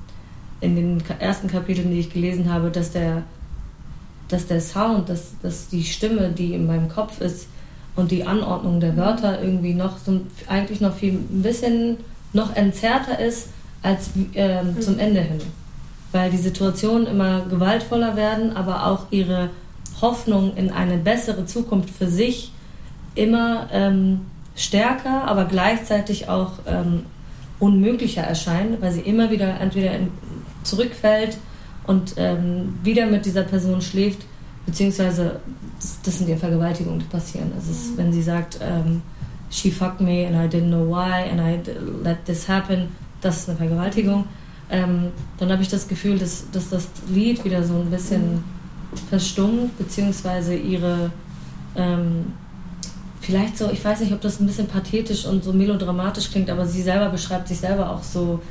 [0.61, 3.23] in den ersten Kapiteln, die ich gelesen habe, dass der,
[4.29, 7.47] dass der Sound, dass, dass die Stimme, die in meinem Kopf ist
[7.95, 11.97] und die Anordnung der Wörter irgendwie noch so eigentlich noch viel ein bisschen
[12.31, 13.49] noch entzerrter ist
[13.81, 15.41] als ähm, zum Ende hin.
[16.11, 19.49] Weil die Situationen immer gewaltvoller werden, aber auch ihre
[20.01, 22.51] Hoffnung in eine bessere Zukunft für sich
[23.15, 24.21] immer ähm,
[24.55, 27.05] stärker, aber gleichzeitig auch ähm,
[27.59, 30.11] unmöglicher erscheinen, weil sie immer wieder entweder in,
[30.63, 31.37] zurückfällt
[31.89, 34.19] und ähm, wieder mit dieser Person schläft,
[34.67, 35.39] beziehungsweise
[35.79, 37.51] das, das sind ja Vergewaltigungen, die passieren.
[37.55, 39.01] Das ist, wenn sie sagt, ähm,
[39.49, 41.59] she fucked me and I didn't know why and I
[42.03, 42.89] let this happen,
[43.21, 44.25] das ist eine Vergewaltigung.
[44.69, 45.07] Ähm,
[45.39, 48.43] dann habe ich das Gefühl, dass, dass das Lied wieder so ein bisschen
[49.09, 51.09] verstummt, beziehungsweise ihre
[51.75, 52.33] ähm,
[53.19, 56.67] vielleicht so, ich weiß nicht, ob das ein bisschen pathetisch und so melodramatisch klingt, aber
[56.67, 58.41] sie selber beschreibt sich selber auch so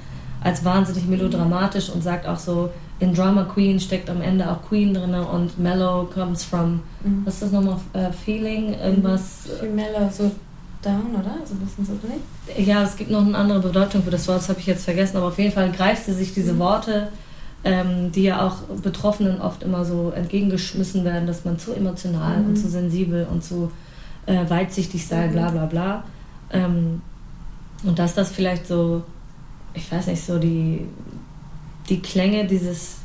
[0.42, 2.70] als wahnsinnig melodramatisch und sagt auch so,
[3.00, 7.22] in Drama Queen steckt am Ende auch Queen drin und Mellow comes from, Mhm.
[7.24, 9.48] was ist das nochmal, äh, Feeling, irgendwas.
[9.60, 10.30] Viel mellow, so
[10.82, 11.34] down, oder?
[11.44, 12.66] So ein bisschen so, nicht?
[12.68, 15.16] Ja, es gibt noch eine andere Bedeutung für das Wort, das habe ich jetzt vergessen,
[15.16, 17.08] aber auf jeden Fall greift sie sich diese Worte,
[17.64, 22.46] ähm, die ja auch Betroffenen oft immer so entgegengeschmissen werden, dass man zu emotional Mhm.
[22.48, 23.70] und zu sensibel und zu
[24.26, 25.32] äh, weitsichtig sei, Mhm.
[25.32, 26.04] bla bla bla.
[26.52, 27.00] Ähm,
[27.84, 29.02] und dass das vielleicht so,
[29.74, 30.86] ich weiß nicht, so die,
[31.88, 32.96] die Klänge dieses.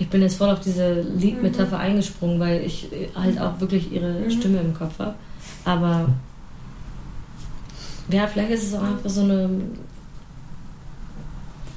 [0.00, 4.12] Ich bin jetzt voll auf diese Liedmetapher eingesprungen, weil ich äh, halt auch wirklich ihre
[4.12, 4.30] Mhm.
[4.30, 5.14] Stimme im Kopf habe.
[5.64, 6.08] Aber
[8.10, 9.50] ja, vielleicht ist es auch einfach so eine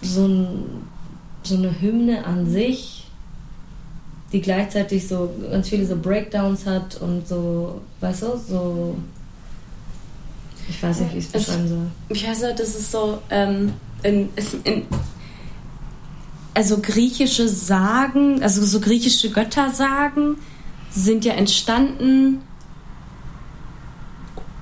[0.01, 0.63] so, ein,
[1.43, 3.07] so eine Hymne an sich,
[4.31, 8.95] die gleichzeitig so ganz viele so Breakdowns hat und so, weißt du, so
[10.69, 11.87] ich weiß nicht, wie ich es Es- beschreiben soll.
[12.09, 14.29] Ich weiß nicht, das ist so, ähm, in,
[14.63, 14.85] in,
[16.53, 20.37] also griechische Sagen, also so griechische Göttersagen
[20.91, 22.41] sind ja entstanden,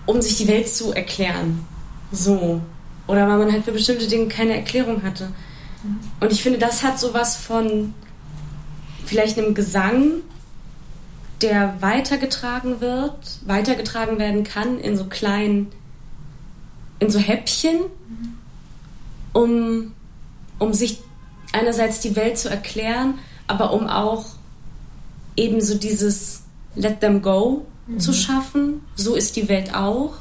[0.05, 1.65] um sich die Welt zu erklären.
[2.11, 2.61] So.
[3.07, 5.31] Oder weil man halt für bestimmte Dinge keine Erklärung hatte.
[6.19, 7.93] Und ich finde, das hat sowas von
[9.05, 10.21] vielleicht einem Gesang,
[11.41, 15.67] der weitergetragen wird, weitergetragen werden kann in so kleinen,
[16.99, 17.79] in so Häppchen,
[19.33, 19.93] um,
[20.57, 20.99] um sich
[21.51, 23.15] einerseits die Welt zu erklären,
[23.47, 24.25] aber um auch
[25.35, 26.43] eben so dieses
[26.75, 27.65] Let them go
[27.97, 28.81] zu schaffen.
[28.95, 30.13] So ist die Welt auch.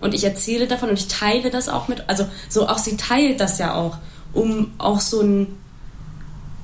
[0.00, 3.40] Und ich erzähle davon und ich teile das auch mit, also so auch sie teilt
[3.40, 3.98] das ja auch,
[4.32, 5.46] um auch so ein,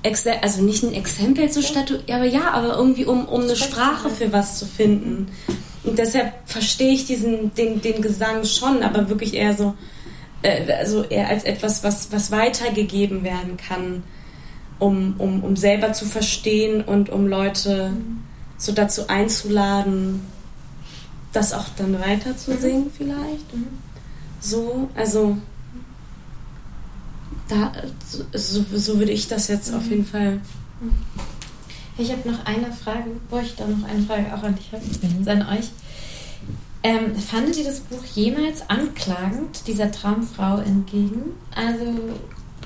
[0.02, 4.08] Exe also nicht ein Exempel zu statuieren, aber ja, aber irgendwie um, um eine Sprache
[4.08, 5.28] für was zu finden.
[5.86, 9.74] Und deshalb verstehe ich diesen, den, den Gesang schon, aber wirklich eher so,
[10.42, 14.02] äh, also eher als etwas, was, was weitergegeben werden kann,
[14.80, 17.92] um, um, um selber zu verstehen und um Leute
[18.58, 20.22] so dazu einzuladen,
[21.32, 23.46] das auch dann weiter zu singen vielleicht.
[24.40, 25.36] So, also
[27.48, 27.72] da,
[28.32, 30.40] so, so würde ich das jetzt auf jeden Fall.
[31.98, 34.84] Ich habe noch eine Frage, wo ich da noch eine Frage auch an dich habe,
[34.84, 35.28] mhm.
[35.28, 35.70] an euch.
[36.82, 41.32] Ähm, fandet ihr das Buch jemals anklagend dieser Traumfrau entgegen?
[41.54, 41.84] Also,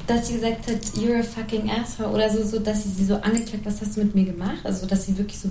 [0.06, 3.14] dass sie gesagt hat, you're a fucking asshole oder so, so dass sie sie so
[3.14, 4.58] angeklagt, was hast du mit mir gemacht?
[4.64, 5.50] Also, dass sie wirklich so.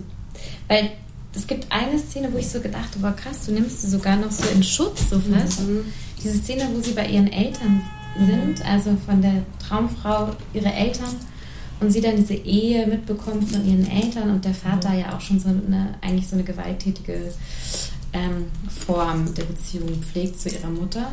[0.67, 0.91] Weil
[1.33, 4.31] es gibt eine Szene, wo ich so gedacht habe, krass, du nimmst sie sogar noch
[4.31, 5.61] so in Schutz, so fast.
[5.61, 5.85] Mhm.
[6.21, 7.81] Diese Szene, wo sie bei ihren Eltern
[8.19, 11.15] sind, also von der Traumfrau, ihre Eltern
[11.79, 15.39] und sie dann diese Ehe mitbekommt von ihren Eltern und der Vater ja auch schon
[15.39, 17.31] so eine, eigentlich so eine gewalttätige
[18.13, 18.45] ähm,
[18.85, 21.11] Form der Beziehung pflegt zu ihrer Mutter.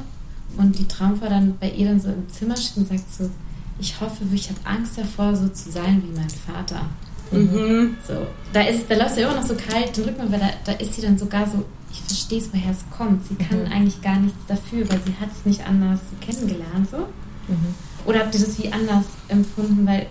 [0.56, 3.30] Und die Traumfrau dann bei ihr dann so im Zimmer steht und sagt so,
[3.78, 6.86] ich hoffe, ich habe Angst davor, so zu sein wie mein Vater.
[7.30, 7.96] Mhm.
[8.06, 10.72] So, da ist, da läuft sie immer noch so kalt den Rücken, weil da, da
[10.72, 13.26] ist sie dann sogar so, ich verstehe es, woher es kommt.
[13.26, 13.72] Sie kann mhm.
[13.72, 16.88] eigentlich gar nichts dafür, weil sie hat es nicht anders kennengelernt.
[16.90, 16.98] So.
[16.98, 17.74] Mhm.
[18.06, 19.86] Oder habt ihr das wie anders empfunden?
[19.86, 20.06] Weil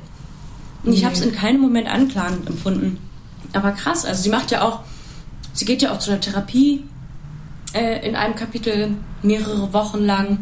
[0.94, 3.00] ich habe es in keinem Moment anklagend empfunden.
[3.54, 4.82] Aber krass, also sie macht ja auch,
[5.54, 6.84] sie geht ja auch zu einer Therapie
[7.74, 10.40] äh, in einem Kapitel mehrere Wochen lang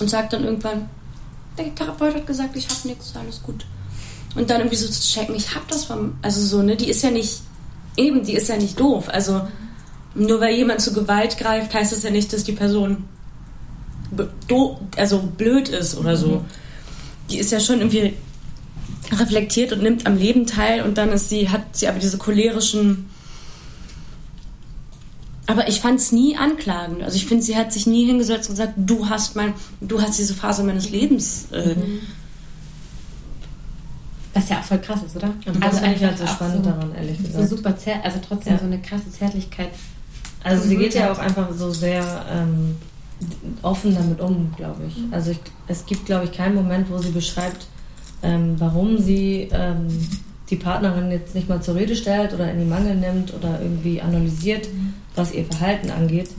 [0.00, 0.88] und sagt dann irgendwann,
[1.56, 3.66] der Therapeut hat gesagt, ich habe nichts, alles gut.
[4.34, 7.02] Und dann irgendwie so zu checken, ich habe das vom, also so, ne, die ist
[7.02, 7.40] ja nicht,
[7.96, 9.08] eben, die ist ja nicht doof.
[9.08, 9.42] Also
[10.14, 13.04] nur weil jemand zu Gewalt greift, heißt das ja nicht, dass die Person
[14.96, 16.28] also blöd ist oder so.
[16.28, 16.44] Mhm.
[17.30, 18.14] Die ist ja schon irgendwie
[19.12, 23.08] reflektiert und nimmt am Leben teil und dann ist sie, hat sie aber diese cholerischen.
[25.46, 27.02] Aber ich fand es nie anklagend.
[27.02, 30.18] Also ich finde, sie hat sich nie hingesetzt und gesagt, du hast mein, du hast
[30.18, 31.46] diese Phase meines Lebens.
[31.52, 32.00] Äh, mhm.
[34.34, 35.32] Was ja auch voll krass ist, oder?
[35.46, 37.48] Und also eigentlich halt so spannend so, daran, ehrlich gesagt.
[37.48, 38.58] So super also trotzdem ja.
[38.58, 39.70] so eine krasse Zärtlichkeit.
[40.44, 42.76] Also sie geht ja auch einfach so sehr ähm,
[43.62, 44.96] offen damit um, glaube ich.
[44.98, 45.12] Mhm.
[45.12, 47.66] Also ich, es gibt, glaube ich, keinen Moment, wo sie beschreibt,
[48.22, 49.88] ähm, warum sie ähm,
[50.50, 54.00] die Partnerin jetzt nicht mal zur Rede stellt oder in die Mangel nimmt oder irgendwie
[54.00, 54.68] analysiert,
[55.14, 56.30] was ihr Verhalten angeht.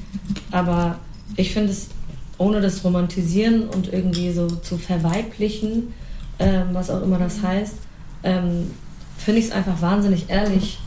[0.52, 0.98] Aber
[1.36, 1.90] ich finde es,
[2.38, 5.94] ohne das Romantisieren und irgendwie so zu verweiblichen,
[6.40, 7.76] ähm, was auch immer das heißt,
[8.24, 8.72] ähm,
[9.18, 10.80] finde ich es einfach wahnsinnig ehrlich,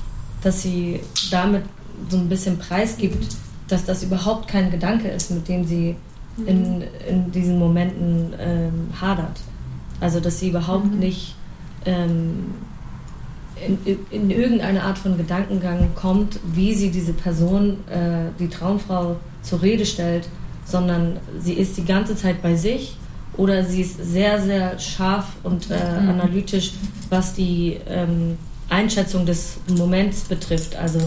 [0.42, 1.62] dass sie damit
[2.08, 3.36] so ein bisschen preisgibt,
[3.68, 5.96] dass das überhaupt kein Gedanke ist, mit dem sie
[6.46, 9.40] in, in diesen Momenten ähm, hadert.
[10.02, 10.98] Also dass sie überhaupt mhm.
[10.98, 11.34] nicht
[11.86, 12.54] ähm,
[13.84, 19.62] in, in, irgendeine Art von Gedankengang kommt, wie sie diese Person, äh, die Traumfrau, zur
[19.62, 20.28] Rede stellt,
[20.64, 22.96] sondern sie ist die ganze Zeit bei sich
[23.36, 26.08] oder sie ist sehr, sehr scharf und äh, mhm.
[26.10, 26.72] analytisch,
[27.08, 28.36] was die ähm,
[28.68, 30.76] Einschätzung des Moments betrifft.
[30.76, 31.00] Also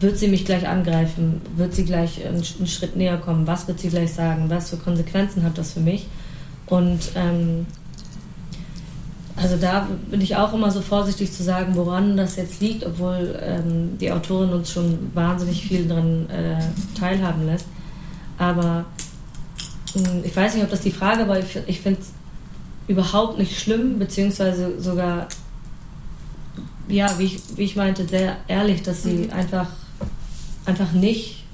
[0.00, 1.40] wird sie mich gleich angreifen?
[1.56, 3.46] Wird sie gleich einen, einen, Schritt näher kommen?
[3.46, 4.46] Was wird sie gleich sagen?
[4.48, 6.06] Was für Konsequenzen hat das für mich?
[6.66, 7.66] Und ähm,
[9.36, 13.38] also da bin ich auch immer so vorsichtig zu sagen, woran das jetzt liegt, obwohl
[13.42, 16.58] ähm, die Autorin uns schon wahnsinnig viel daran äh,
[16.98, 17.66] teilhaben lässt.
[18.38, 18.86] Aber
[19.94, 22.12] mh, hm, ich weiß nicht, ob das die Frage war, ich, ich finde es
[22.88, 25.28] überhaupt nicht schlimm, beziehungsweise sogar,
[26.88, 29.32] ja, wie ich, wie ich meinte, sehr ehrlich, dass sie mhm.
[29.32, 29.68] einfach,
[30.64, 31.44] einfach nicht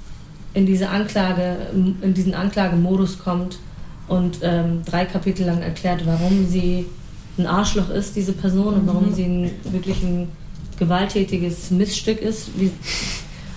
[0.53, 3.57] in diese Anklage, in diesen Anklagemodus kommt
[4.07, 6.85] und ähm, drei Kapitel lang erklärt, warum sie
[7.37, 9.13] ein Arschloch ist, diese Person, und warum mhm.
[9.13, 10.29] sie ein, wirklich ein
[10.77, 12.49] gewalttätiges Missstück ist.
[12.59, 12.71] Wie,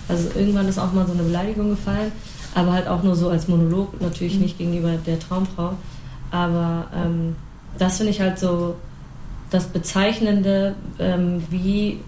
[0.07, 2.11] also irgendwann ist auch mal so eine Beleidigung gefallen,
[2.55, 4.41] aber halt auch nur so als Monolog, natürlich mhm.
[4.41, 5.73] nicht gegenüber der Traumfrau.
[6.31, 7.35] Aber ähm,
[7.77, 8.75] das finde ich halt so
[9.49, 11.99] das Bezeichnende, ähm, wie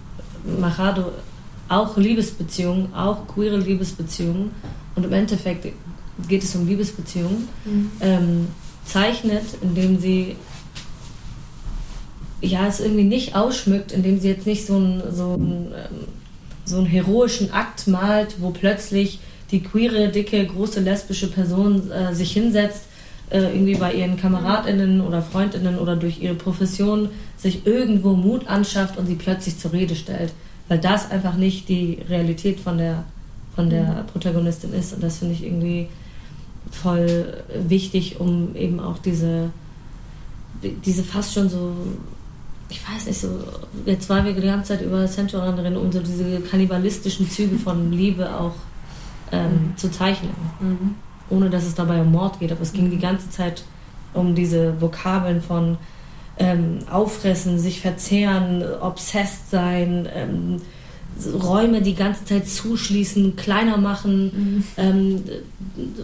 [0.60, 1.12] Machado
[1.68, 4.50] auch Liebesbeziehungen, auch queere Liebesbeziehungen,
[4.96, 5.66] und im Endeffekt
[6.28, 7.90] geht es um Liebesbeziehungen, mhm.
[8.00, 8.48] ähm,
[8.84, 10.36] zeichnet, indem sie
[12.40, 16.06] ja, es irgendwie nicht ausschmückt, indem sie jetzt nicht so einen, so einen, ähm,
[16.64, 19.20] so einen heroischen Akt malt, wo plötzlich
[19.50, 22.84] die queere, dicke, große lesbische Person äh, sich hinsetzt,
[23.30, 28.96] äh, irgendwie bei ihren KameradInnen oder FreundInnen oder durch ihre Profession sich irgendwo Mut anschafft
[28.96, 30.32] und sie plötzlich zur Rede stellt.
[30.68, 33.04] Weil das einfach nicht die Realität von der,
[33.54, 34.06] von der mhm.
[34.06, 34.92] Protagonistin ist.
[34.92, 35.88] Und das finde ich irgendwie
[36.70, 39.50] voll wichtig, um eben auch diese,
[40.84, 41.74] diese fast schon so
[42.70, 43.28] ich weiß nicht, so,
[43.84, 47.92] jetzt waren wir die ganze Zeit über Centurion drin, um so diese kannibalistischen Züge von
[47.92, 48.54] Liebe auch
[49.32, 49.76] ähm, mhm.
[49.76, 50.30] zu zeichnen.
[50.60, 50.94] Mhm.
[51.28, 53.64] Ohne dass es dabei um Mord geht, aber es ging die ganze Zeit
[54.14, 55.78] um diese Vokabeln von
[56.38, 60.56] ähm, Auffressen, sich verzehren, obsessed sein, ähm,
[61.42, 64.64] Räume die ganze Zeit zuschließen, kleiner machen, mhm.
[64.76, 65.24] ähm,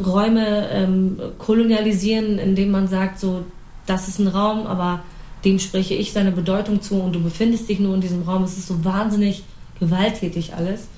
[0.05, 3.45] Räume ähm, kolonialisieren, indem man sagt, so
[3.87, 5.03] das ist ein Raum, aber
[5.47, 8.42] dem spreche ich seine Bedeutung zu und du befindest dich nur in diesem Raum.
[8.42, 9.44] Es ist so wahnsinnig
[9.78, 10.88] gewalttätig alles.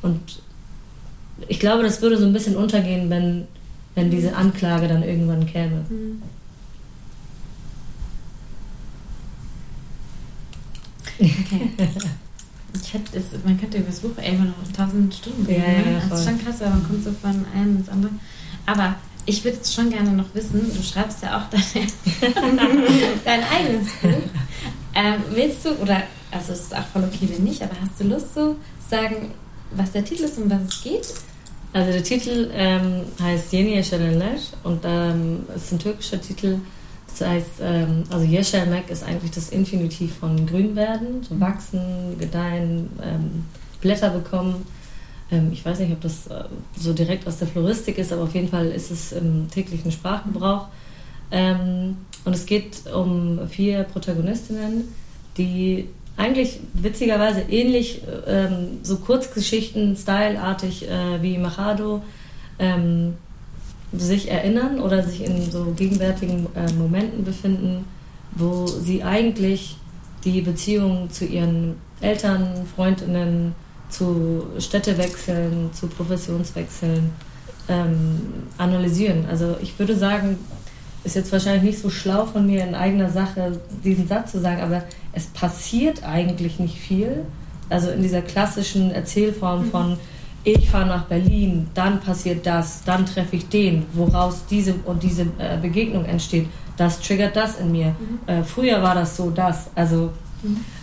[0.00, 0.40] Und
[1.46, 3.46] ich glaube, das würde so ein bisschen untergehen, wenn,
[3.94, 5.84] wenn diese Anklage dann irgendwann käme.
[5.90, 6.22] Mhm.
[11.20, 11.70] Okay.
[12.82, 15.62] Ich hätte, es, man könnte über das Buch einfach noch tausend Stunden reden.
[15.62, 16.02] Ja, ja, ne?
[16.08, 18.12] Das ist schon krass, aber man kommt so von einem ins andere.
[18.64, 18.96] Aber
[19.28, 22.86] ich würde jetzt schon gerne noch wissen, du schreibst ja auch deine,
[23.24, 24.30] dein eigenes Buch.
[24.94, 28.04] Ähm, willst du, oder, also es ist auch voll okay, wenn nicht, aber hast du
[28.04, 28.56] Lust zu
[28.88, 29.32] sagen,
[29.72, 31.06] was der Titel ist und was es geht?
[31.74, 36.60] Also der Titel ähm, heißt Yeni Yeşerler und ähm, ist ein türkischer Titel.
[37.06, 42.88] Das heißt, ähm, also Yeşermek ist eigentlich das Infinitiv von grün werden, so wachsen, gedeihen,
[43.02, 43.44] ähm,
[43.82, 44.64] Blätter bekommen.
[45.30, 46.44] Ähm, ich weiß nicht, ob das äh,
[46.76, 50.66] so direkt aus der Floristik ist, aber auf jeden Fall ist es im täglichen Sprachgebrauch.
[51.30, 54.84] Ähm, und es geht um vier Protagonistinnen,
[55.36, 62.02] die eigentlich witzigerweise ähnlich ähm, so Kurzgeschichten, styleartig äh, wie Machado
[63.92, 67.84] sich erinnern oder sich in so gegenwärtigen äh, Momenten befinden,
[68.32, 69.76] wo sie eigentlich
[70.24, 73.54] die Beziehung zu ihren Eltern, Freundinnen,
[73.88, 77.12] zu Städtewechseln, zu Professionswechseln
[77.68, 78.20] ähm,
[78.56, 79.26] analysieren.
[79.28, 80.38] Also ich würde sagen,
[81.04, 84.60] ist jetzt wahrscheinlich nicht so schlau von mir in eigener Sache diesen Satz zu sagen,
[84.60, 84.82] aber
[85.12, 87.24] es passiert eigentlich nicht viel.
[87.70, 89.98] Also in dieser klassischen Erzählform von
[90.44, 95.22] ich fahre nach Berlin, dann passiert das, dann treffe ich den, woraus diese und diese
[95.38, 96.46] äh, Begegnung entsteht.
[96.76, 97.94] Das triggert das in mir.
[98.26, 99.68] Äh, früher war das so, das.
[99.74, 100.12] Also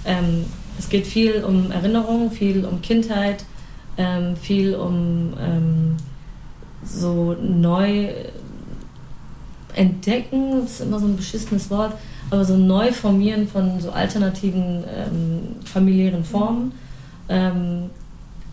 [0.06, 0.46] ähm,
[0.78, 3.46] es geht viel um Erinnerung, viel um Kindheit,
[3.98, 5.98] ähm, viel um ähm,
[6.84, 8.10] so neu
[9.74, 11.94] entdecken, das ist immer so ein beschissenes Wort,
[12.30, 16.72] aber so neu formieren von so alternativen ähm, familiären Formen.
[17.30, 17.90] Ähm,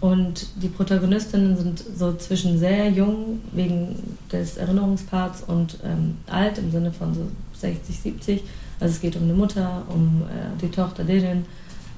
[0.00, 6.72] und die Protagonistinnen sind so zwischen sehr jung wegen des Erinnerungsparts und ähm, alt im
[6.72, 7.20] Sinne von so
[7.60, 8.42] 60, 70.
[8.80, 11.44] Also es geht um eine Mutter, um äh, die Tochter Derin,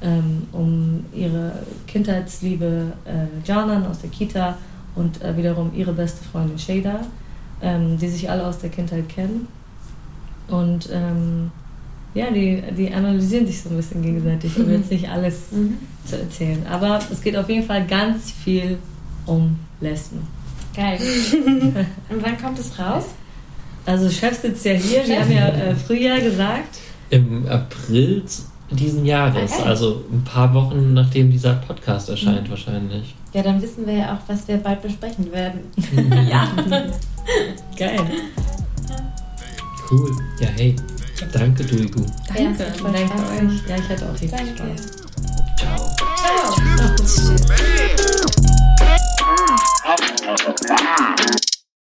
[0.02, 1.52] ähm, um ihre
[1.86, 4.56] Kindheitsliebe äh, Janan aus der Kita
[4.94, 7.00] und äh, wiederum ihre beste Freundin Shada,
[7.62, 9.48] ähm, die sich alle aus der Kindheit kennen.
[10.48, 11.50] Und ähm,
[12.14, 15.48] ja, die, die analysieren sich so ein bisschen gegenseitig, um jetzt nicht alles
[16.04, 16.64] zu erzählen.
[16.70, 18.78] Aber es geht auf jeden Fall ganz viel
[19.26, 20.20] um Lesben.
[20.76, 20.98] Geil.
[22.08, 23.06] und wann kommt es raus?
[23.86, 26.78] Also Chef sitzt ja hier, wir haben ja äh, Frühjahr gesagt.
[27.10, 28.24] Im April
[28.76, 29.62] diesen Jahres, Okay.
[29.68, 33.14] also ein paar Wochen nachdem dieser Podcast erscheint wahrscheinlich.
[33.32, 35.60] Ja, dann wissen wir ja auch, was wir bald besprechen werden.
[36.30, 36.48] Ja.
[37.76, 38.00] Geil.
[39.90, 40.10] Cool.
[40.40, 40.76] Ja, hey.
[41.32, 42.04] Danke, Duigu.
[42.28, 42.66] Danke.
[42.82, 43.68] Danke euch.
[43.68, 44.56] Ja, ich hatte auch richtig Danke.
[44.56, 44.86] Spaß.
[45.58, 45.78] Ciao.
[46.16, 46.56] Ciao.
[50.68, 51.36] Man.